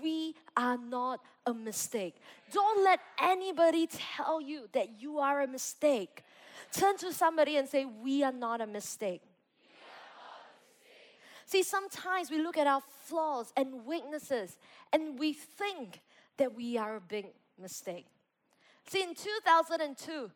We 0.00 0.36
are 0.56 0.78
not 0.78 1.20
a 1.44 1.52
mistake. 1.52 2.14
Don't 2.52 2.84
let 2.84 3.00
anybody 3.20 3.88
tell 3.88 4.40
you 4.40 4.68
that 4.72 5.02
you 5.02 5.18
are 5.18 5.42
a 5.42 5.48
mistake. 5.48 6.22
Turn 6.72 6.96
to 6.98 7.12
somebody 7.12 7.56
and 7.56 7.68
say, 7.68 7.84
We 7.84 8.22
are 8.22 8.32
not 8.32 8.60
a 8.60 8.66
mistake. 8.66 9.20
See, 11.46 11.62
sometimes 11.62 12.30
we 12.30 12.38
look 12.38 12.56
at 12.56 12.66
our 12.66 12.82
flaws 13.04 13.52
and 13.56 13.84
weaknesses 13.84 14.58
and 14.92 15.18
we 15.18 15.32
think 15.32 16.00
that 16.38 16.54
we 16.54 16.76
are 16.76 16.96
a 16.96 17.00
big 17.00 17.26
mistake. 17.60 18.06
See, 18.88 19.02
in 19.02 19.14
2002, 19.14 20.30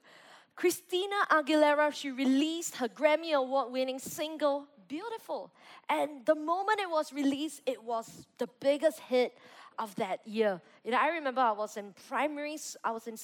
Christina 0.55 1.17
Aguilera, 1.31 1.93
she 1.93 2.11
released 2.11 2.77
her 2.77 2.89
Grammy 2.89 3.33
Award 3.33 3.73
winning 3.73 3.99
single, 3.99 4.67
beautiful. 4.91 5.53
And 5.89 6.27
the 6.27 6.35
moment 6.35 6.81
it 6.81 6.91
was 6.91 7.13
released, 7.13 7.63
it 7.65 7.83
was 7.83 8.27
the 8.39 8.49
biggest 8.61 8.99
hit 9.01 9.33
of 9.79 9.95
that 9.95 10.21
year. 10.27 10.61
You 10.85 10.91
know, 10.91 10.99
I 11.01 11.09
remember 11.09 11.41
I 11.41 11.53
was 11.53 11.77
in 11.77 11.95
primary, 12.09 12.59
I 12.85 12.91
was 12.91 13.07
in 13.07 13.17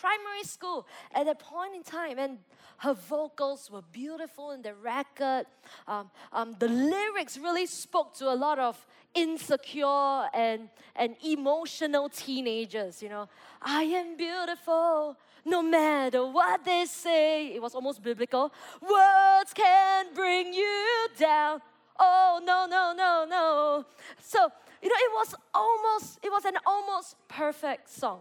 primary 0.00 0.44
school 0.44 0.86
at 1.14 1.26
that 1.26 1.38
point 1.38 1.76
in 1.76 1.82
time, 1.84 2.18
and 2.18 2.38
her 2.78 2.94
vocals 2.94 3.70
were 3.70 3.82
beautiful 3.92 4.50
in 4.52 4.62
the 4.62 4.74
record. 4.74 5.46
Um, 5.86 6.10
um, 6.32 6.56
the 6.58 6.68
lyrics 6.68 7.38
really 7.38 7.66
spoke 7.66 8.14
to 8.14 8.32
a 8.32 8.34
lot 8.46 8.58
of 8.58 8.74
insecure 9.14 10.26
and, 10.34 10.68
and 10.96 11.16
emotional 11.24 12.08
teenagers. 12.08 13.02
You 13.02 13.10
know, 13.10 13.28
I 13.62 13.82
am 13.82 14.16
beautiful 14.16 15.16
no 15.44 15.62
matter 15.62 16.26
what 16.26 16.64
they 16.64 16.84
say. 16.86 17.48
It 17.54 17.62
was 17.62 17.74
almost 17.74 18.02
biblical. 18.02 18.52
Words 18.80 19.52
can 19.54 20.06
bring 20.14 20.52
you 20.52 21.08
down. 21.18 21.60
Oh, 21.98 22.40
no, 22.44 22.66
no, 22.66 22.94
no, 22.96 23.26
no. 23.28 23.84
So, 24.20 24.48
you 24.82 24.88
know, 24.88 24.94
it 24.96 25.12
was 25.14 25.34
almost, 25.52 26.18
it 26.22 26.30
was 26.30 26.44
an 26.44 26.58
almost 26.64 27.16
perfect 27.28 27.90
song. 27.90 28.20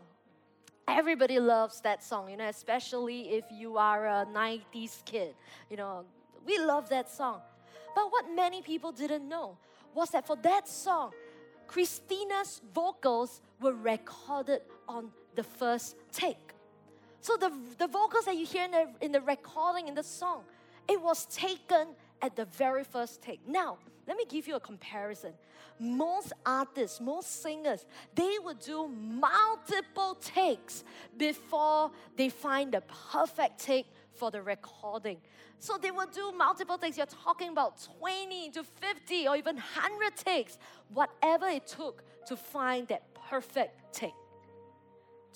Everybody 0.88 1.40
loves 1.40 1.82
that 1.82 2.04
song, 2.04 2.30
you 2.30 2.38
know, 2.38 2.48
especially 2.48 3.30
if 3.32 3.46
you 3.52 3.78
are 3.78 4.08
a 4.08 4.26
90s 4.34 5.04
kid. 5.06 5.36
You 5.70 5.78
know, 5.78 6.06
we 6.46 6.58
love 6.60 6.90
that 6.90 7.12
song. 7.12 7.42
But 7.94 8.12
what 8.12 8.26
many 8.34 8.62
people 8.62 8.92
didn't 8.92 9.28
know 9.28 9.58
was 9.94 10.10
that 10.12 10.26
for 10.26 10.38
that 10.38 10.68
song, 10.68 11.12
Christina's 11.68 12.62
vocals 12.74 13.42
were 13.60 13.74
recorded 13.74 14.62
on 14.88 15.12
the 15.36 15.44
first 15.44 15.98
take. 16.12 16.54
So 17.22 17.36
the, 17.38 17.52
the 17.78 17.88
vocals 17.88 18.26
that 18.26 18.36
you 18.36 18.46
hear 18.46 18.66
in 18.66 18.72
the, 18.72 18.88
in 19.02 19.12
the 19.12 19.22
recording 19.22 19.88
in 19.88 19.96
the 19.96 20.04
song, 20.04 20.44
it 20.88 21.02
was 21.02 21.26
taken 21.26 21.90
at 22.22 22.36
the 22.36 22.46
very 22.46 22.84
first 22.84 23.22
take. 23.22 23.40
Now, 23.48 23.78
let 24.08 24.16
me 24.18 24.26
give 24.28 24.48
you 24.48 24.56
a 24.56 24.60
comparison. 24.60 25.34
Most 25.80 26.32
artists, 26.46 27.02
most 27.02 27.42
singers, 27.44 27.86
they 28.16 28.38
would 28.44 28.60
do 28.60 28.88
multiple 28.88 30.18
takes 30.22 30.84
before 31.18 31.92
they 32.16 32.30
find 32.30 32.72
the 32.72 32.82
perfect 33.12 33.60
take 33.60 33.88
for 34.14 34.32
the 34.32 34.42
recording. 34.42 35.18
So 35.60 35.78
they 35.78 35.92
would 35.92 36.12
do 36.12 36.32
multiple 36.32 36.78
takes. 36.78 36.98
You're 36.98 37.06
talking 37.06 37.50
about 37.50 37.86
20 38.00 38.52
to 38.52 38.64
50 38.64 39.28
or 39.28 39.36
even 39.36 39.56
100 39.56 40.16
takes, 40.16 40.58
whatever 40.94 41.48
it 41.48 41.68
took 41.68 42.04
to 42.28 42.38
find 42.38 42.88
that 42.88 43.04
perfect 43.30 43.94
take 43.94 44.14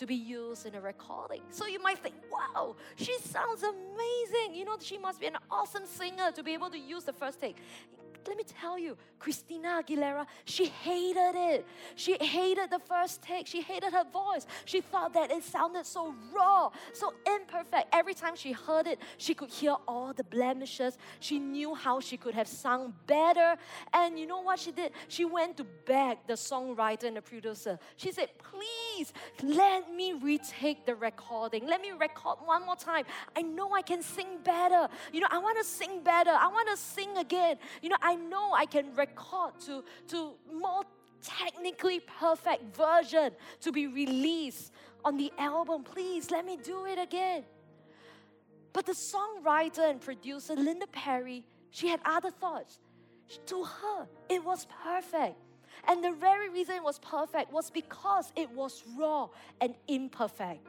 to 0.02 0.08
be 0.08 0.16
used 0.16 0.66
in 0.66 0.74
a 0.74 0.82
recording. 0.82 1.42
So 1.52 1.68
you 1.68 1.80
might 1.80 2.00
think, 2.00 2.16
wow, 2.32 2.76
she 2.96 3.16
sounds 3.20 3.62
amazing. 3.62 4.56
You 4.56 4.66
know, 4.66 4.76
she 4.80 4.98
must 4.98 5.20
be 5.20 5.28
an 5.28 5.38
awesome 5.52 5.86
singer 5.86 6.32
to 6.32 6.42
be 6.42 6.56
able 6.56 6.72
to 6.72 6.80
use 6.80 7.04
the 7.04 7.14
first 7.14 7.40
take. 7.40 7.58
Let 8.28 8.38
me 8.38 8.44
tell 8.44 8.78
you, 8.78 8.98
Christina 9.20 9.82
Aguilera, 9.84 10.26
she 10.46 10.66
hated 10.66 11.36
it. 11.36 11.68
She 11.96 12.18
hated 12.18 12.72
the 12.72 12.80
first 12.80 13.22
take. 13.22 13.46
She 13.46 13.62
hated 13.62 13.94
her 13.94 14.04
voice. 14.04 14.48
She 14.66 14.82
thought 14.82 15.14
that 15.14 15.32
it 15.32 15.44
sounded 15.44 15.86
so 15.86 16.16
raw, 16.34 16.72
so 16.94 17.14
imperfect. 17.28 17.88
Every 17.94 18.14
time 18.14 18.36
she 18.36 18.52
heard 18.52 18.88
it, 18.88 19.00
she 19.18 19.34
could 19.34 19.50
hear 19.50 19.76
all 19.88 20.14
the 20.14 20.24
blemishes. 20.24 20.98
She 21.20 21.38
knew 21.38 21.76
how 21.76 22.00
she 22.00 22.18
could 22.18 22.34
have 22.34 22.48
sung 22.48 22.94
better. 23.06 23.56
And 23.94 24.18
you 24.18 24.26
know 24.26 24.42
what 24.42 24.60
she 24.60 24.72
did? 24.72 24.92
She 25.08 25.26
went 25.26 25.58
to 25.58 25.66
beg 25.86 26.18
the 26.28 26.34
songwriter 26.34 27.04
and 27.04 27.18
the 27.18 27.22
producer. 27.22 27.78
She 27.98 28.12
said, 28.12 28.30
Please 28.40 29.14
let 29.44 29.94
me 29.94 30.14
retake 30.14 30.86
the 30.86 30.96
recording. 30.96 31.68
Let 31.68 31.82
me 31.82 31.92
record 31.92 32.38
one 32.44 32.66
more 32.66 32.76
time. 32.76 33.06
I 33.36 33.42
know 33.42 33.74
I 33.74 33.82
can 33.82 34.02
sing 34.02 34.40
better. 34.44 34.88
You 35.14 35.20
know, 35.22 35.28
I 35.30 35.38
want 35.38 35.58
to 35.58 35.64
sing 35.64 36.02
better. 36.04 36.32
I 36.32 36.48
want 36.48 36.70
to 36.70 36.78
sing 36.78 37.18
again. 37.18 37.58
You 37.82 37.90
know, 37.90 37.98
I 38.12 38.16
know 38.16 38.52
I 38.54 38.66
can 38.66 38.94
record 38.96 39.54
to, 39.68 39.84
to 40.10 40.34
more 40.54 40.84
technically 41.22 42.02
perfect 42.20 42.76
version 42.76 43.32
to 43.62 43.72
be 43.72 43.88
released 43.88 44.74
on 45.06 45.16
the 45.16 45.32
album. 45.38 45.84
Please 45.84 46.30
let 46.30 46.46
me 46.46 46.58
do 46.58 46.86
it 46.86 47.00
again. 47.00 47.46
But 48.74 48.86
the 48.86 48.92
songwriter 48.94 49.90
and 49.90 50.02
producer, 50.02 50.56
Linda 50.56 50.88
Perry, 50.88 51.46
she 51.70 51.88
had 51.88 52.02
other 52.04 52.32
thoughts. 52.32 52.80
To 53.46 53.64
her, 53.64 54.08
it 54.30 54.44
was 54.44 54.68
perfect. 54.84 55.38
And 55.88 56.04
the 56.04 56.12
very 56.12 56.50
reason 56.50 56.76
it 56.76 56.84
was 56.84 57.00
perfect 57.00 57.54
was 57.54 57.72
because 57.72 58.34
it 58.36 58.50
was 58.52 58.84
raw 58.98 59.30
and 59.62 59.74
imperfect. 59.88 60.68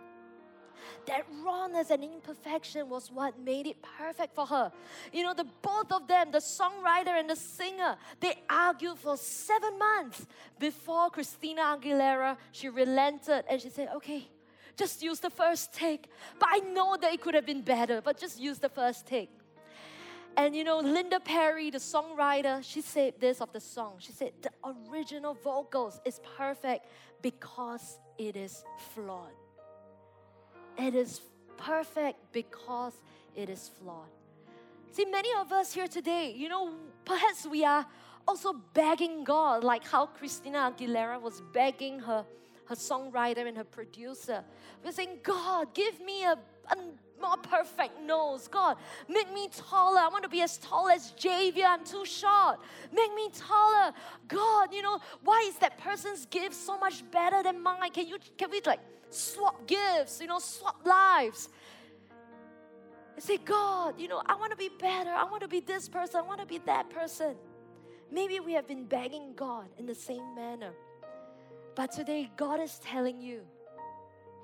That 1.07 1.27
rawness 1.45 1.91
and 1.91 2.05
imperfection 2.05 2.89
was 2.89 3.11
what 3.11 3.39
made 3.39 3.67
it 3.67 3.77
perfect 3.99 4.35
for 4.35 4.47
her. 4.47 4.73
You 5.13 5.23
know, 5.23 5.35
the 5.35 5.47
both 5.63 5.91
of 5.93 6.07
them, 6.07 6.31
the 6.31 6.39
songwriter 6.39 7.19
and 7.19 7.29
the 7.29 7.37
singer, 7.37 7.97
they 8.21 8.43
argued 8.49 8.99
for 8.99 9.17
seven 9.17 9.79
months 9.79 10.27
before 10.59 11.11
Christina 11.11 11.63
Aguilera 11.63 12.37
she 12.53 12.69
relented 12.69 13.45
and 13.49 13.61
she 13.61 13.69
said, 13.69 13.89
"Okay, 13.97 14.29
just 14.77 15.03
use 15.03 15.21
the 15.21 15.31
first 15.31 15.73
take. 15.73 16.09
But 16.39 16.49
I 16.51 16.59
know 16.59 16.97
that 17.01 17.13
it 17.13 17.21
could 17.21 17.35
have 17.35 17.47
been 17.47 17.63
better, 17.63 18.01
but 18.01 18.19
just 18.19 18.41
use 18.41 18.59
the 18.59 18.69
first 18.69 19.07
take." 19.07 19.31
And 20.37 20.57
you 20.57 20.65
know, 20.65 20.81
Linda 20.81 21.21
Perry, 21.21 21.71
the 21.71 21.79
songwriter, 21.79 22.63
she 22.63 22.81
said 22.81 23.15
this 23.21 23.41
of 23.41 23.53
the 23.53 23.61
song. 23.61 23.97
She 23.99 24.13
said, 24.13 24.33
The 24.41 24.51
original 24.65 25.35
vocals 25.35 26.01
is 26.05 26.21
perfect 26.37 26.87
because 27.21 27.99
it 28.19 28.37
is 28.37 28.65
flawed. 28.95 29.33
It 30.79 30.95
is 30.95 31.21
perfect 31.57 32.19
because 32.33 32.95
it 33.35 33.49
is 33.49 33.71
flawed. 33.81 34.09
See, 34.93 35.05
many 35.05 35.31
of 35.39 35.53
us 35.53 35.73
here 35.73 35.87
today, 35.87 36.35
you 36.37 36.49
know, 36.49 36.75
perhaps 37.05 37.47
we 37.47 37.65
are 37.65 37.87
also 38.29 38.53
begging 38.75 39.25
God, 39.25 39.65
like 39.65 39.85
how 39.87 40.07
Christina 40.07 40.73
Aguilera 40.73 41.21
was 41.21 41.43
begging 41.53 41.99
her, 42.01 42.25
her 42.67 42.75
songwriter 42.75 43.47
and 43.47 43.57
her 43.57 43.65
producer. 43.65 44.45
We're 44.85 44.93
saying, 44.93 45.21
God, 45.23 45.73
give 45.75 46.01
me 46.01 46.25
a, 46.25 46.33
a 46.71 46.77
more 47.21 47.37
perfect 47.39 48.01
nose. 48.01 48.49
God, 48.49 48.77
make 49.09 49.33
me 49.33 49.49
taller. 49.57 50.01
I 50.01 50.09
want 50.09 50.25
to 50.25 50.29
be 50.29 50.43
as 50.43 50.59
tall 50.59 50.89
as 50.89 51.13
Javier. 51.13 51.67
I'm 51.67 51.85
too 51.85 52.05
short. 52.05 52.59
Make 52.93 53.15
me 53.15 53.31
taller. 53.35 53.93
God, 54.29 54.75
you 54.75 54.83
know, 54.83 54.99
why 55.25 55.45
is 55.49 55.57
that 55.57 55.79
person's 55.79 56.27
gift 56.27 56.55
so 56.55 56.77
much 56.79 57.09
better 57.11 57.43
than 57.43 57.63
mine? 57.63 57.91
Can 57.93 58.07
you 58.07 58.19
can 58.37 58.51
we 58.51 58.61
like 58.67 58.81
swap 59.15 59.67
gifts, 59.67 60.21
you 60.21 60.27
know, 60.27 60.39
swap 60.39 60.85
lives? 60.85 61.49
And 63.15 63.23
say, 63.23 63.37
God, 63.37 64.01
you 64.01 64.09
know, 64.09 64.23
I 64.27 64.35
want 64.37 64.51
to 64.53 64.57
be 64.57 64.71
better. 64.79 65.11
I 65.11 65.25
want 65.25 65.43
to 65.43 65.49
be 65.49 65.61
this 65.61 65.89
person. 65.89 66.21
I 66.21 66.23
want 66.23 66.41
to 66.41 66.47
be 66.47 66.59
that 66.67 66.91
person. 66.91 67.37
Maybe 68.11 68.41
we 68.41 68.53
have 68.53 68.67
been 68.67 68.85
begging 68.85 69.35
God 69.35 69.69
in 69.79 69.87
the 69.87 69.95
same 69.95 70.35
manner. 70.35 70.73
But 71.75 71.93
today, 71.93 72.31
God 72.37 72.61
is 72.61 72.79
telling 72.85 73.21
you, 73.21 73.43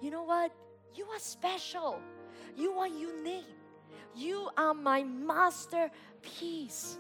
you 0.03 0.11
know 0.11 0.23
what? 0.23 0.53
You 0.95 1.05
are 1.07 1.19
special. 1.19 2.01
You 2.57 2.73
are 2.79 2.89
unique. 2.89 3.45
You 4.15 4.49
are 4.57 4.75
my 4.75 5.03
masterpiece. 5.03 6.99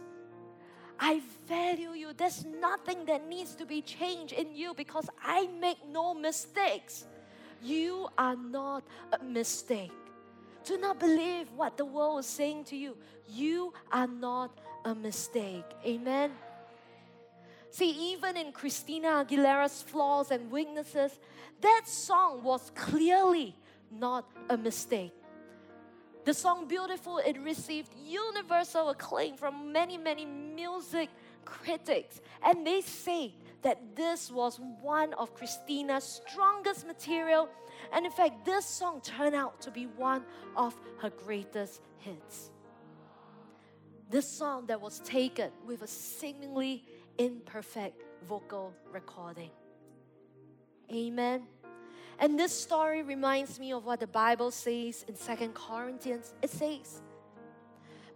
I 1.01 1.23
value 1.47 1.93
you. 1.93 2.13
There's 2.17 2.45
nothing 2.45 3.05
that 3.07 3.29
needs 3.29 3.55
to 3.57 3.67
be 3.67 3.83
changed 3.83 4.33
in 4.33 4.55
you 4.55 4.75
because 4.75 5.09
I 5.23 5.49
make 5.61 5.79
no 5.89 6.13
mistakes. 6.13 7.07
You 7.62 8.09
are 8.16 8.37
not 8.37 8.85
a 9.12 9.23
mistake. 9.23 9.92
Do 10.64 10.79
not 10.79 11.01
believe 11.01 11.51
what 11.53 11.77
the 11.77 11.85
world 11.85 12.21
is 12.21 12.27
saying 12.27 12.64
to 12.64 12.77
you. 12.77 12.97
You 13.29 13.73
are 13.90 14.07
not 14.07 14.51
a 14.85 14.94
mistake. 14.94 15.64
Amen. 15.85 16.33
See, 17.71 18.12
even 18.12 18.37
in 18.37 18.53
Christina 18.53 19.25
Aguilera's 19.25 19.83
flaws 19.83 20.31
and 20.31 20.51
weaknesses, 20.51 21.18
that 21.61 21.83
song 21.87 22.42
was 22.42 22.71
clearly 22.75 23.55
not 23.90 24.31
a 24.49 24.57
mistake. 24.57 25.12
The 26.25 26.35
song 26.35 26.66
Beautiful, 26.68 27.18
it 27.18 27.38
received 27.40 27.90
universal 28.05 28.90
acclaim 28.90 29.37
from 29.37 29.73
many, 29.73 29.97
many 29.97 30.27
music 30.27 31.09
critics. 31.44 32.21
And 32.44 32.66
they 32.66 32.83
say 32.83 33.33
that 33.62 33.97
this 33.97 34.31
was 34.31 34.61
one 34.81 35.12
of 35.14 35.35
Christina's 35.35 36.23
strongest 36.27 36.87
material. 36.87 37.49
And 37.92 38.07
in 38.07 38.12
fact, 38.12 38.44
this 38.44 38.64
song 38.64 39.01
turned 39.01 39.35
out 39.35 39.61
to 39.62 39.71
be 39.71 39.87
one 39.87 40.25
of 40.57 40.75
her 40.99 41.11
greatest 41.11 41.81
hits. 41.99 42.51
This 44.11 44.29
song 44.29 44.66
that 44.66 44.81
was 44.81 45.01
taken 45.01 45.51
with 45.66 45.83
a 45.83 45.87
seemingly 45.87 46.85
imperfect 47.18 48.03
vocal 48.27 48.73
recording. 48.92 49.51
Amen. 50.92 51.42
And 52.18 52.38
this 52.38 52.59
story 52.59 53.03
reminds 53.03 53.61
me 53.61 53.73
of 53.73 53.85
what 53.85 54.01
the 54.01 54.07
Bible 54.07 54.51
says 54.51 55.05
in 55.07 55.14
Second 55.14 55.55
Corinthians. 55.55 56.33
It 56.42 56.51
says, 56.51 57.03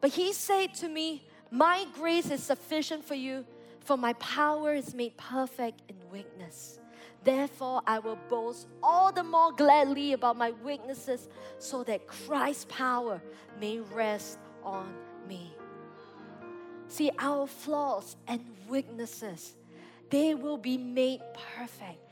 But 0.00 0.10
he 0.10 0.32
said 0.32 0.74
to 0.74 0.88
me, 0.88 1.28
My 1.50 1.86
grace 1.94 2.30
is 2.30 2.42
sufficient 2.42 3.04
for 3.04 3.14
you, 3.14 3.44
for 3.84 3.96
my 3.96 4.12
power 4.14 4.74
is 4.74 4.94
made 4.94 5.16
perfect 5.16 5.82
in 5.88 5.96
weakness. 6.10 6.78
Therefore, 7.24 7.82
I 7.86 7.98
will 7.98 8.18
boast 8.28 8.66
all 8.82 9.12
the 9.12 9.22
more 9.22 9.52
gladly 9.52 10.12
about 10.12 10.36
my 10.36 10.50
weaknesses, 10.64 11.28
so 11.58 11.84
that 11.84 12.06
Christ's 12.06 12.66
power 12.68 13.22
may 13.60 13.78
rest 13.78 14.38
on 14.64 14.92
me. 15.28 15.54
See, 16.88 17.10
our 17.18 17.46
flaws 17.46 18.16
and 18.26 18.44
weaknesses, 18.68 19.54
they 20.10 20.34
will 20.34 20.58
be 20.58 20.76
made 20.76 21.20
perfect 21.56 22.02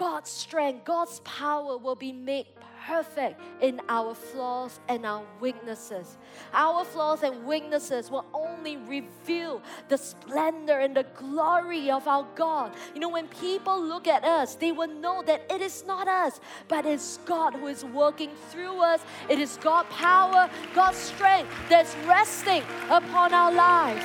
God's 0.00 0.30
strength, 0.30 0.86
God's 0.86 1.20
power 1.20 1.76
will 1.76 1.94
be 1.94 2.10
made 2.10 2.46
perfect 2.90 3.40
in 3.60 3.80
our 3.88 4.14
flaws 4.14 4.80
and 4.88 5.06
our 5.06 5.22
weaknesses. 5.40 6.18
Our 6.52 6.84
flaws 6.84 7.22
and 7.22 7.46
weaknesses 7.46 8.10
will 8.10 8.24
only 8.34 8.78
reveal 8.78 9.62
the 9.88 9.96
splendor 9.96 10.80
and 10.80 10.96
the 10.96 11.06
glory 11.14 11.88
of 11.88 12.08
our 12.08 12.26
God. 12.34 12.72
You 12.92 13.00
know, 13.00 13.08
when 13.08 13.28
people 13.28 13.80
look 13.80 14.08
at 14.08 14.24
us, 14.24 14.56
they 14.56 14.72
will 14.72 14.88
know 14.88 15.22
that 15.22 15.42
it 15.48 15.60
is 15.60 15.84
not 15.86 16.08
us, 16.08 16.40
but 16.66 16.84
it's 16.84 17.18
God 17.18 17.54
who 17.54 17.68
is 17.68 17.84
working 17.84 18.30
through 18.50 18.82
us. 18.82 19.00
It 19.28 19.38
is 19.38 19.56
God 19.58 19.88
power, 19.90 20.50
God's 20.74 20.98
strength 20.98 21.50
that's 21.68 21.94
resting 22.06 22.64
upon 22.90 23.32
our 23.32 23.52
lives. 23.52 24.04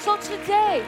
So 0.00 0.16
today, 0.16 0.84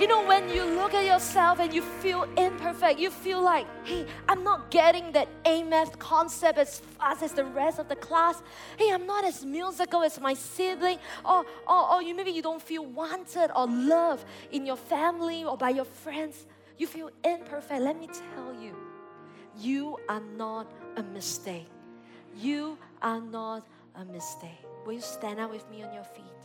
you 0.00 0.06
know, 0.06 0.24
when 0.24 0.48
you 0.48 0.64
look 0.64 0.94
at 0.94 1.04
yourself 1.04 1.58
and 1.60 1.72
you 1.72 1.82
feel 1.82 2.22
imperfect, 2.36 3.00
you 3.00 3.10
feel 3.10 3.40
like, 3.42 3.66
hey, 3.84 4.06
I'm 4.28 4.44
not 4.44 4.70
getting 4.70 5.10
that 5.12 5.28
A 5.44 5.62
math 5.62 5.98
concept 5.98 6.58
as 6.58 6.80
fast 6.98 7.22
as 7.22 7.32
the 7.32 7.44
rest 7.44 7.78
of 7.78 7.88
the 7.88 7.96
class. 7.96 8.42
Hey, 8.76 8.92
I'm 8.92 9.06
not 9.06 9.24
as 9.24 9.44
musical 9.44 10.02
as 10.02 10.20
my 10.20 10.34
sibling. 10.34 10.98
Or, 11.24 11.44
or, 11.66 11.94
or 11.94 12.02
you 12.02 12.14
maybe 12.14 12.30
you 12.30 12.42
don't 12.42 12.62
feel 12.62 12.84
wanted 12.86 13.50
or 13.56 13.66
loved 13.66 14.24
in 14.52 14.64
your 14.64 14.76
family 14.76 15.44
or 15.44 15.56
by 15.56 15.70
your 15.70 15.84
friends. 15.84 16.46
You 16.76 16.86
feel 16.86 17.10
imperfect. 17.24 17.80
Let 17.80 17.98
me 17.98 18.06
tell 18.06 18.54
you, 18.54 18.76
you 19.58 19.98
are 20.08 20.22
not 20.36 20.70
a 20.96 21.02
mistake. 21.02 21.68
You 22.36 22.78
are 23.02 23.20
not 23.20 23.66
a 23.96 24.04
mistake. 24.04 24.64
Will 24.86 24.92
you 24.94 25.00
stand 25.00 25.40
up 25.40 25.50
with 25.50 25.68
me 25.70 25.82
on 25.82 25.92
your 25.92 26.04
feet? 26.04 26.37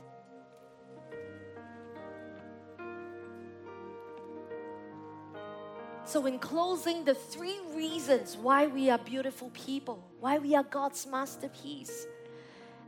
So, 6.13 6.27
in 6.27 6.37
closing, 6.37 7.03
the 7.03 7.15
three 7.15 7.59
reasons 7.73 8.37
why 8.37 8.67
we 8.67 8.91
are 8.91 8.99
beautiful 8.99 9.49
people, 9.49 10.07
why 10.19 10.37
we 10.37 10.53
are 10.53 10.61
God's 10.61 11.07
masterpiece, 11.07 12.05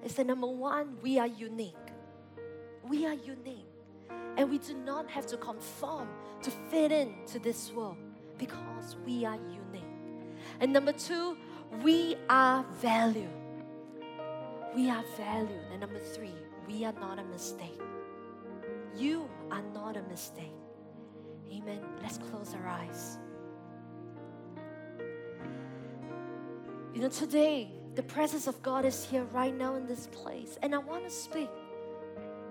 is 0.04 0.14
that 0.14 0.28
number 0.28 0.46
one, 0.46 0.98
we 1.02 1.18
are 1.18 1.26
unique. 1.26 1.88
We 2.88 3.08
are 3.08 3.16
unique. 3.16 3.66
And 4.38 4.48
we 4.48 4.60
do 4.60 4.76
not 4.76 5.10
have 5.10 5.26
to 5.26 5.38
conform 5.38 6.08
to 6.44 6.52
fit 6.70 6.92
into 6.92 7.40
this 7.40 7.72
world 7.72 7.98
because 8.38 8.96
we 9.08 9.26
are 9.26 9.40
unique. 9.50 9.96
And 10.60 10.72
number 10.72 10.92
two, 10.92 11.36
we 11.82 12.18
are 12.30 12.64
valued. 12.80 13.34
We 14.76 14.92
are 14.92 15.04
valued. 15.18 15.66
And 15.72 15.82
number 15.82 15.98
three, 15.98 16.36
we 16.68 16.86
are 16.86 16.94
not 16.94 17.18
a 17.18 17.24
mistake. 17.24 17.82
You 18.96 19.28
are 19.50 19.64
not 19.74 19.98
a 19.98 20.04
mistake. 20.04 20.54
Amen. 21.51 21.81
Let's 22.01 22.17
close 22.17 22.53
our 22.53 22.67
eyes. 22.67 23.17
You 26.93 27.01
know, 27.01 27.10
today, 27.10 27.71
the 27.95 28.03
presence 28.03 28.47
of 28.47 28.62
God 28.62 28.86
is 28.86 29.03
here 29.03 29.23
right 29.34 29.55
now 29.55 29.75
in 29.75 29.86
this 29.86 30.08
place. 30.08 30.58
And 30.62 30.73
I 30.73 30.77
want 30.77 31.03
to 31.03 31.10
speak 31.10 31.49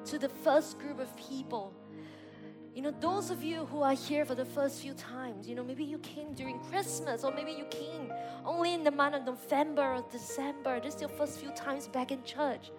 to 0.07 0.19
the 0.19 0.29
first 0.29 0.79
group 0.79 1.01
of 1.01 1.15
people. 1.17 1.73
You 2.75 2.83
know, 2.83 2.93
those 3.01 3.31
of 3.31 3.43
you 3.43 3.67
who 3.67 3.83
are 3.83 3.95
here 3.95 4.25
for 4.25 4.35
the 4.35 4.45
first 4.45 4.81
few 4.81 4.95
times, 4.95 5.49
you 5.49 5.55
know, 5.55 5.63
maybe 5.63 5.85
you 5.85 5.99
came 5.99 6.35
during 6.35 6.59
Christmas 6.59 7.23
or 7.23 7.33
maybe 7.33 7.53
you 7.53 7.65
came 7.67 8.13
only 8.45 8.75
in 8.75 8.83
the 8.83 8.91
month 8.91 9.15
of 9.15 9.25
November 9.25 9.95
or 9.95 10.05
December. 10.11 10.81
This 10.81 10.97
is 10.97 11.01
your 11.03 11.11
first 11.11 11.39
few 11.39 11.51
times 11.53 11.89
back 11.89 12.11
in 12.11 12.23
church. 12.25 12.71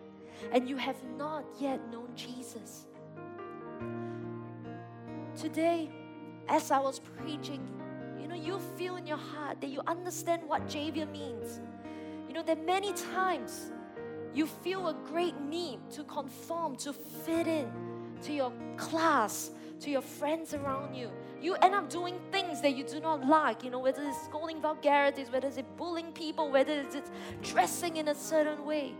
And 0.51 0.67
you 0.67 0.75
have 0.75 0.97
not 1.17 1.45
yet 1.59 1.79
known 1.91 2.09
Jesus. 2.15 2.87
Today, 5.35 5.89
as 6.47 6.71
I 6.71 6.79
was 6.79 6.99
preaching, 6.99 7.67
you 8.21 8.27
know, 8.27 8.35
you 8.35 8.59
feel 8.77 8.95
in 8.97 9.05
your 9.05 9.17
heart 9.17 9.61
that 9.61 9.69
you 9.69 9.81
understand 9.87 10.43
what 10.47 10.67
Javier 10.67 11.09
means. 11.11 11.59
You 12.27 12.33
know, 12.33 12.43
that 12.43 12.65
many 12.65 12.93
times 12.93 13.71
you 14.33 14.45
feel 14.45 14.87
a 14.89 14.93
great 14.93 15.39
need 15.39 15.79
to 15.91 16.03
conform, 16.03 16.75
to 16.77 16.93
fit 16.93 17.47
in 17.47 17.71
to 18.23 18.33
your 18.33 18.51
class, 18.77 19.51
to 19.79 19.89
your 19.89 20.01
friends 20.01 20.53
around 20.53 20.95
you. 20.95 21.11
You 21.41 21.55
end 21.55 21.75
up 21.75 21.89
doing 21.89 22.19
things 22.31 22.61
that 22.61 22.75
you 22.75 22.83
do 22.83 22.99
not 22.99 23.25
like, 23.25 23.63
you 23.63 23.69
know, 23.69 23.79
whether 23.79 24.01
it's 24.03 24.23
scolding 24.23 24.61
vulgarities, 24.61 25.29
whether 25.29 25.47
it's 25.47 25.61
bullying 25.77 26.11
people, 26.11 26.51
whether 26.51 26.73
it's 26.73 27.11
dressing 27.43 27.97
in 27.97 28.07
a 28.07 28.15
certain 28.15 28.65
way. 28.65 28.93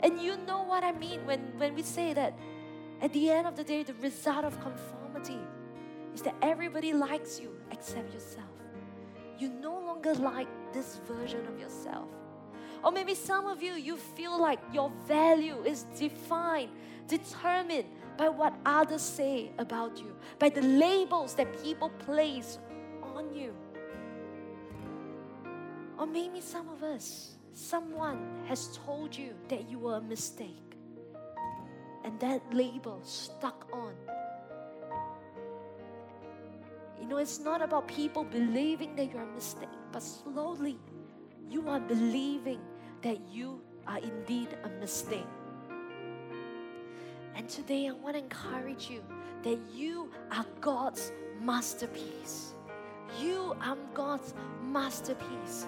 And 0.00 0.20
you 0.20 0.36
know 0.46 0.62
what 0.62 0.84
I 0.84 0.92
mean 0.92 1.24
when, 1.26 1.40
when 1.58 1.74
we 1.74 1.82
say 1.82 2.12
that 2.14 2.38
at 3.00 3.12
the 3.12 3.30
end 3.30 3.46
of 3.46 3.56
the 3.56 3.64
day, 3.64 3.82
the 3.82 3.94
result 3.94 4.44
of 4.44 4.58
conformity 4.60 5.38
is 6.14 6.22
that 6.22 6.34
everybody 6.42 6.92
likes 6.92 7.40
you 7.40 7.50
except 7.70 8.12
yourself. 8.14 8.46
You 9.38 9.48
no 9.48 9.72
longer 9.72 10.14
like 10.14 10.48
this 10.72 11.00
version 11.06 11.44
of 11.46 11.58
yourself. 11.58 12.08
Or 12.84 12.92
maybe 12.92 13.14
some 13.14 13.46
of 13.46 13.62
you, 13.62 13.72
you 13.72 13.96
feel 13.96 14.40
like 14.40 14.60
your 14.72 14.92
value 15.06 15.62
is 15.64 15.84
defined, 15.98 16.70
determined 17.08 17.86
by 18.16 18.28
what 18.28 18.54
others 18.64 19.02
say 19.02 19.50
about 19.58 19.98
you, 19.98 20.14
by 20.38 20.50
the 20.50 20.62
labels 20.62 21.34
that 21.34 21.62
people 21.62 21.88
place 22.06 22.58
on 23.02 23.34
you. 23.34 23.54
Or 25.98 26.06
maybe 26.06 26.40
some 26.40 26.68
of 26.68 26.82
us, 26.82 27.34
someone 27.52 28.44
has 28.46 28.78
told 28.84 29.16
you 29.16 29.34
that 29.48 29.68
you 29.68 29.78
were 29.78 29.96
a 29.96 30.00
mistake, 30.00 30.76
and 32.04 32.20
that 32.20 32.42
label 32.52 33.00
stuck 33.02 33.66
on. 33.72 33.94
You 37.00 37.08
know, 37.08 37.18
it's 37.18 37.38
not 37.38 37.62
about 37.62 37.88
people 37.88 38.24
believing 38.24 38.96
that 38.96 39.10
you're 39.12 39.22
a 39.22 39.34
mistake, 39.34 39.68
but 39.92 40.02
slowly 40.02 40.78
you 41.50 41.68
are 41.68 41.80
believing 41.80 42.60
that 43.02 43.18
you 43.30 43.60
are 43.86 43.98
indeed 43.98 44.48
a 44.64 44.68
mistake. 44.80 45.26
And 47.36 47.48
today 47.48 47.88
I 47.88 47.92
want 47.92 48.16
to 48.16 48.22
encourage 48.22 48.88
you 48.88 49.02
that 49.42 49.58
you 49.72 50.10
are 50.32 50.46
God's 50.60 51.12
masterpiece. 51.40 52.52
You 53.20 53.56
are 53.60 53.76
God's 53.92 54.34
masterpiece. 54.62 55.66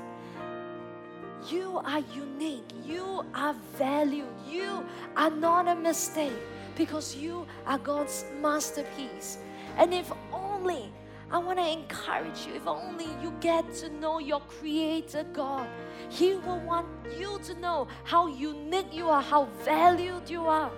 You 1.51 1.81
are 1.85 2.01
unique. 2.15 2.65
You 2.85 3.25
are 3.35 3.55
valued. 3.77 4.33
You 4.49 4.85
are 5.17 5.31
not 5.31 5.69
a 5.69 5.75
mistake 5.75 6.33
because 6.77 7.15
you 7.17 7.47
are 7.67 7.79
God's 7.79 8.25
masterpiece. 8.41 9.39
And 9.77 9.93
if 9.93 10.11
only, 10.33 10.93
I 11.31 11.39
want 11.39 11.59
to 11.59 11.69
encourage 11.69 12.47
you, 12.47 12.55
if 12.55 12.67
only 12.67 13.07
you 13.21 13.35
get 13.41 13.73
to 13.77 13.89
know 13.89 14.21
your 14.21 14.41
Creator 14.41 15.25
God, 15.33 15.69
He 16.09 16.35
will 16.35 16.61
want 16.61 16.87
you 17.19 17.41
to 17.45 17.55
know 17.55 17.89
how 18.05 18.29
unique 18.29 18.95
you 18.95 19.09
are, 19.09 19.23
how 19.23 19.47
valued 19.65 20.31
you 20.31 20.47
are 20.47 20.71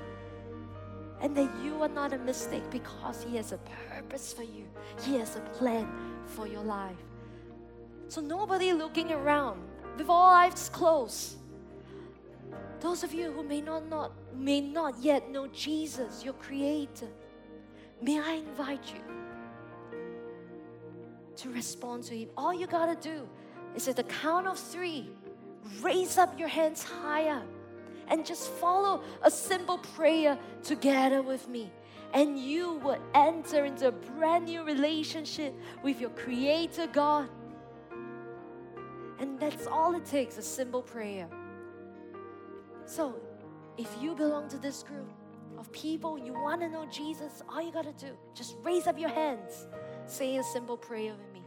and 1.20 1.36
that 1.36 1.50
you 1.62 1.82
are 1.82 1.88
not 1.88 2.12
a 2.12 2.18
mistake 2.18 2.68
because 2.70 3.22
He 3.22 3.36
has 3.36 3.52
a 3.52 3.58
purpose 3.90 4.32
for 4.32 4.42
you, 4.42 4.64
He 5.02 5.16
has 5.16 5.36
a 5.36 5.40
plan 5.58 5.88
for 6.24 6.46
your 6.46 6.62
life. 6.62 6.96
So, 8.08 8.20
nobody 8.20 8.72
looking 8.72 9.12
around 9.12 9.60
with 9.98 10.08
all 10.08 10.30
eyes 10.30 10.70
closed. 10.70 11.36
Those 12.80 13.02
of 13.02 13.12
you 13.12 13.32
who 13.32 13.42
may 13.42 13.60
not, 13.60 13.88
not, 13.88 14.12
may 14.34 14.60
not 14.60 14.94
yet 15.02 15.30
know 15.30 15.48
Jesus, 15.48 16.24
your 16.24 16.34
Creator, 16.34 17.08
may 18.00 18.18
I 18.18 18.34
invite 18.34 18.94
you 18.94 19.17
to 21.38 21.50
respond 21.50 22.04
to 22.04 22.16
Him. 22.16 22.28
All 22.36 22.52
you 22.52 22.66
gotta 22.66 22.96
do 23.00 23.28
is 23.74 23.88
at 23.88 23.96
the 23.96 24.04
count 24.04 24.46
of 24.46 24.58
three, 24.58 25.10
raise 25.80 26.18
up 26.18 26.38
your 26.38 26.48
hands 26.48 26.82
higher 26.82 27.42
and 28.08 28.24
just 28.24 28.50
follow 28.52 29.02
a 29.22 29.30
simple 29.30 29.78
prayer 29.78 30.38
together 30.62 31.22
with 31.22 31.48
me. 31.48 31.70
And 32.14 32.38
you 32.38 32.74
will 32.84 32.98
enter 33.14 33.66
into 33.66 33.88
a 33.88 33.92
brand 33.92 34.46
new 34.46 34.62
relationship 34.64 35.54
with 35.82 36.00
your 36.00 36.10
Creator 36.10 36.86
God. 36.86 37.28
And 39.18 39.38
that's 39.38 39.66
all 39.66 39.94
it 39.94 40.06
takes 40.06 40.38
a 40.38 40.42
simple 40.42 40.80
prayer. 40.80 41.28
So, 42.86 43.16
if 43.76 43.94
you 44.00 44.14
belong 44.14 44.48
to 44.48 44.56
this 44.56 44.82
group 44.82 45.10
of 45.58 45.70
people, 45.72 46.18
you 46.18 46.32
want 46.32 46.62
to 46.62 46.68
know 46.68 46.86
Jesus, 46.86 47.42
all 47.48 47.60
you 47.60 47.70
got 47.70 47.84
to 47.84 48.06
do, 48.06 48.12
just 48.34 48.56
raise 48.62 48.86
up 48.86 48.98
your 48.98 49.10
hands. 49.10 49.66
Say 50.08 50.38
a 50.38 50.42
simple 50.42 50.78
prayer 50.78 51.12
with 51.12 51.32
me. 51.34 51.42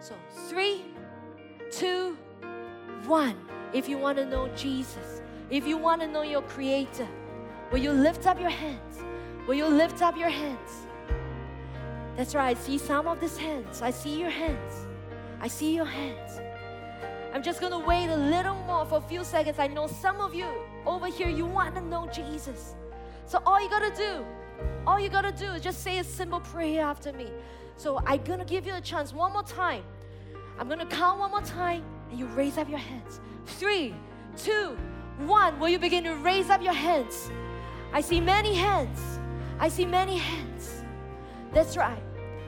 So, 0.00 0.14
three, 0.48 0.82
two, 1.70 2.16
one. 3.06 3.36
If 3.74 3.86
you 3.86 3.98
want 3.98 4.16
to 4.16 4.24
know 4.24 4.48
Jesus, 4.56 5.20
if 5.50 5.66
you 5.66 5.76
want 5.76 6.00
to 6.00 6.08
know 6.08 6.22
your 6.22 6.40
Creator, 6.42 7.06
will 7.70 7.78
you 7.78 7.92
lift 7.92 8.26
up 8.26 8.40
your 8.40 8.50
hands? 8.50 8.98
Will 9.46 9.54
you 9.54 9.66
lift 9.66 10.00
up 10.00 10.16
your 10.16 10.30
hands? 10.30 10.86
That's 12.16 12.34
right, 12.34 12.56
I 12.56 12.60
see 12.60 12.78
some 12.78 13.06
of 13.06 13.20
these 13.20 13.36
hands. 13.36 13.82
I 13.82 13.90
see 13.90 14.18
your 14.18 14.30
hands. 14.30 14.86
I 15.40 15.48
see 15.48 15.74
your 15.74 15.84
hands. 15.84 16.40
I'm 17.34 17.42
just 17.42 17.60
to 17.60 17.78
wait 17.78 18.08
a 18.08 18.16
little 18.16 18.56
more 18.66 18.86
for 18.86 18.98
a 18.98 19.02
few 19.02 19.22
seconds. 19.22 19.58
I 19.58 19.66
know 19.66 19.86
some 19.86 20.20
of 20.20 20.34
you 20.34 20.46
over 20.86 21.08
here, 21.08 21.28
you 21.28 21.44
want 21.44 21.74
to 21.74 21.82
know 21.82 22.08
Jesus. 22.12 22.74
So 23.26 23.38
all 23.44 23.62
you 23.62 23.68
got 23.68 23.94
to 23.94 24.02
do, 24.02 24.24
all 24.86 24.98
you 24.98 25.10
got 25.10 25.22
to 25.22 25.32
do 25.32 25.52
is 25.52 25.62
just 25.62 25.82
say 25.82 25.98
a 25.98 26.04
simple 26.04 26.40
prayer 26.40 26.84
after 26.84 27.12
me. 27.12 27.28
So 27.76 28.00
I'm 28.06 28.22
to 28.38 28.44
give 28.44 28.66
you 28.66 28.74
a 28.74 28.80
chance 28.80 29.12
one 29.12 29.32
more 29.32 29.42
time. 29.42 29.82
I'm 30.58 30.68
to 30.80 30.86
count 30.86 31.18
one 31.18 31.30
more 31.30 31.42
time 31.42 31.82
and 32.10 32.18
you 32.18 32.26
raise 32.26 32.58
up 32.58 32.68
your 32.68 32.78
hands. 32.78 33.20
Three, 33.46 33.94
two, 34.36 34.76
one, 35.18 35.58
will 35.58 35.68
you 35.68 35.78
begin 35.78 36.04
to 36.04 36.14
raise 36.16 36.50
up 36.50 36.62
your 36.62 36.72
hands? 36.72 37.30
I 37.92 38.00
see 38.00 38.20
many 38.20 38.54
hands. 38.54 39.00
I 39.58 39.68
see 39.68 39.84
many 39.84 40.18
hands. 40.18 40.84
That's 41.52 41.76
right. 41.76 42.02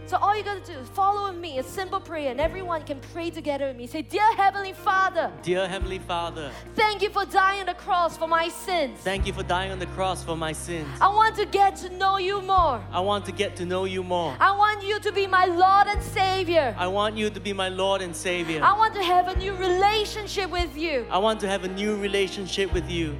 So 0.06 0.18
all 0.18 0.36
you 0.36 0.44
gotta 0.44 0.60
do 0.60 0.78
is 0.78 0.88
follow 0.90 1.32
me, 1.32 1.58
a 1.58 1.62
simple 1.62 1.98
prayer, 1.98 2.30
and 2.30 2.38
everyone 2.40 2.82
can 2.82 3.00
pray 3.12 3.30
together 3.30 3.68
with 3.68 3.76
me. 3.76 3.86
Say, 3.86 4.02
Dear 4.02 4.34
Heavenly 4.36 4.74
Father, 4.74 5.32
Dear 5.42 5.66
Heavenly 5.66 5.98
Father, 5.98 6.50
thank 6.74 7.00
you 7.00 7.08
for 7.08 7.24
dying 7.24 7.60
on 7.60 7.66
the 7.66 7.74
cross 7.74 8.16
for 8.16 8.28
my 8.28 8.48
sins. 8.48 9.00
thank 9.00 9.26
you 9.26 9.32
for 9.32 9.42
dying 9.42 9.72
on 9.72 9.78
the 9.78 9.86
cross 9.86 10.22
for 10.22 10.36
my 10.36 10.52
sins. 10.52 10.88
I 11.00 11.08
want 11.08 11.36
to 11.36 11.46
get 11.46 11.76
to 11.76 11.88
know 11.88 12.18
you 12.18 12.42
more. 12.42 12.84
I 12.92 13.00
want 13.00 13.24
to 13.26 13.32
get 13.32 13.56
to 13.56 13.64
know 13.64 13.86
you 13.86 14.02
more. 14.02 14.36
I 14.40 14.54
want 14.54 14.84
you 14.84 15.00
to 15.00 15.12
be 15.12 15.26
my 15.26 15.46
Lord 15.46 15.86
and 15.86 16.02
Savior. 16.02 16.74
I 16.78 16.86
want 16.88 17.16
you 17.16 17.30
to 17.30 17.40
be 17.40 17.54
my 17.54 17.70
Lord 17.70 18.02
and 18.02 18.14
Savior. 18.14 18.62
I 18.62 18.76
want 18.76 18.94
to 18.94 19.02
have 19.02 19.28
a 19.28 19.36
new 19.38 19.54
relationship 19.54 20.50
with 20.50 20.76
you. 20.76 21.06
I 21.10 21.18
want 21.18 21.40
to 21.40 21.48
have 21.48 21.64
a 21.64 21.68
new 21.68 21.96
relationship 21.96 22.72
with 22.74 22.90
you. 22.90 23.16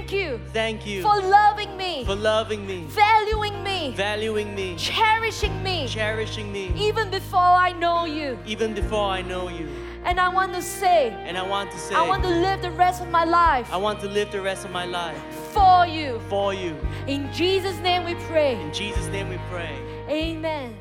Thank 0.00 0.12
you 0.12 0.40
Thank 0.54 0.86
you 0.86 1.02
for 1.02 1.20
loving 1.20 1.76
me, 1.76 2.06
for 2.06 2.14
loving 2.14 2.66
me, 2.66 2.84
valuing 2.88 3.62
me, 3.62 3.92
valuing 3.94 4.54
me, 4.54 4.74
cherishing 4.78 5.62
me, 5.62 5.86
cherishing 5.88 6.50
me, 6.50 6.72
even 6.74 7.10
before 7.10 7.38
I 7.38 7.72
know 7.72 8.06
you. 8.06 8.38
even 8.46 8.72
before 8.72 9.10
I 9.10 9.20
know 9.20 9.50
you. 9.50 9.68
And 10.04 10.18
I 10.18 10.30
want 10.30 10.54
to 10.54 10.62
say, 10.62 11.10
And 11.28 11.36
I 11.36 11.46
want 11.46 11.70
to 11.72 11.78
say, 11.78 11.94
I 11.94 12.08
want 12.08 12.22
to 12.22 12.30
live 12.30 12.62
the 12.62 12.70
rest 12.70 13.02
of 13.02 13.08
my 13.10 13.24
life 13.24 13.70
I 13.70 13.76
want 13.76 14.00
to 14.00 14.08
live 14.08 14.32
the 14.32 14.40
rest 14.40 14.64
of 14.64 14.70
my 14.70 14.86
life 14.86 15.20
for 15.52 15.86
you. 15.86 16.18
for 16.30 16.54
you. 16.54 16.74
In 17.06 17.30
Jesus' 17.30 17.78
name 17.80 18.04
we 18.06 18.14
pray. 18.26 18.58
In 18.58 18.72
Jesus' 18.72 19.06
name 19.08 19.28
we 19.28 19.38
pray. 19.50 19.76
Amen. 20.08 20.74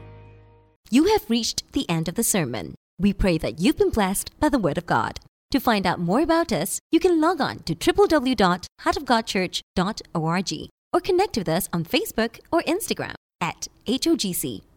You 0.89 1.07
have 1.11 1.29
reached 1.29 1.73
the 1.73 1.87
end 1.89 2.07
of 2.07 2.15
the 2.15 2.23
sermon. 2.23 2.75
We 2.97 3.11
pray 3.11 3.37
that 3.39 3.59
you've 3.59 3.77
been 3.77 3.89
blessed 3.89 4.31
by 4.39 4.47
the 4.47 4.59
Word 4.59 4.77
of 4.77 4.85
God. 4.85 5.19
To 5.51 5.59
find 5.59 5.85
out 5.87 5.99
more 5.99 6.21
about 6.21 6.51
us, 6.51 6.79
you 6.91 6.99
can 6.99 7.19
log 7.19 7.41
on 7.41 7.63
to 7.63 7.73
www.heartofgodchurch.org 7.73 10.69
or 10.93 11.01
connect 11.01 11.37
with 11.37 11.49
us 11.49 11.67
on 11.73 11.85
Facebook 11.85 12.39
or 12.51 12.61
Instagram 12.61 13.15
at 13.41 13.67
HOGC 13.87 14.61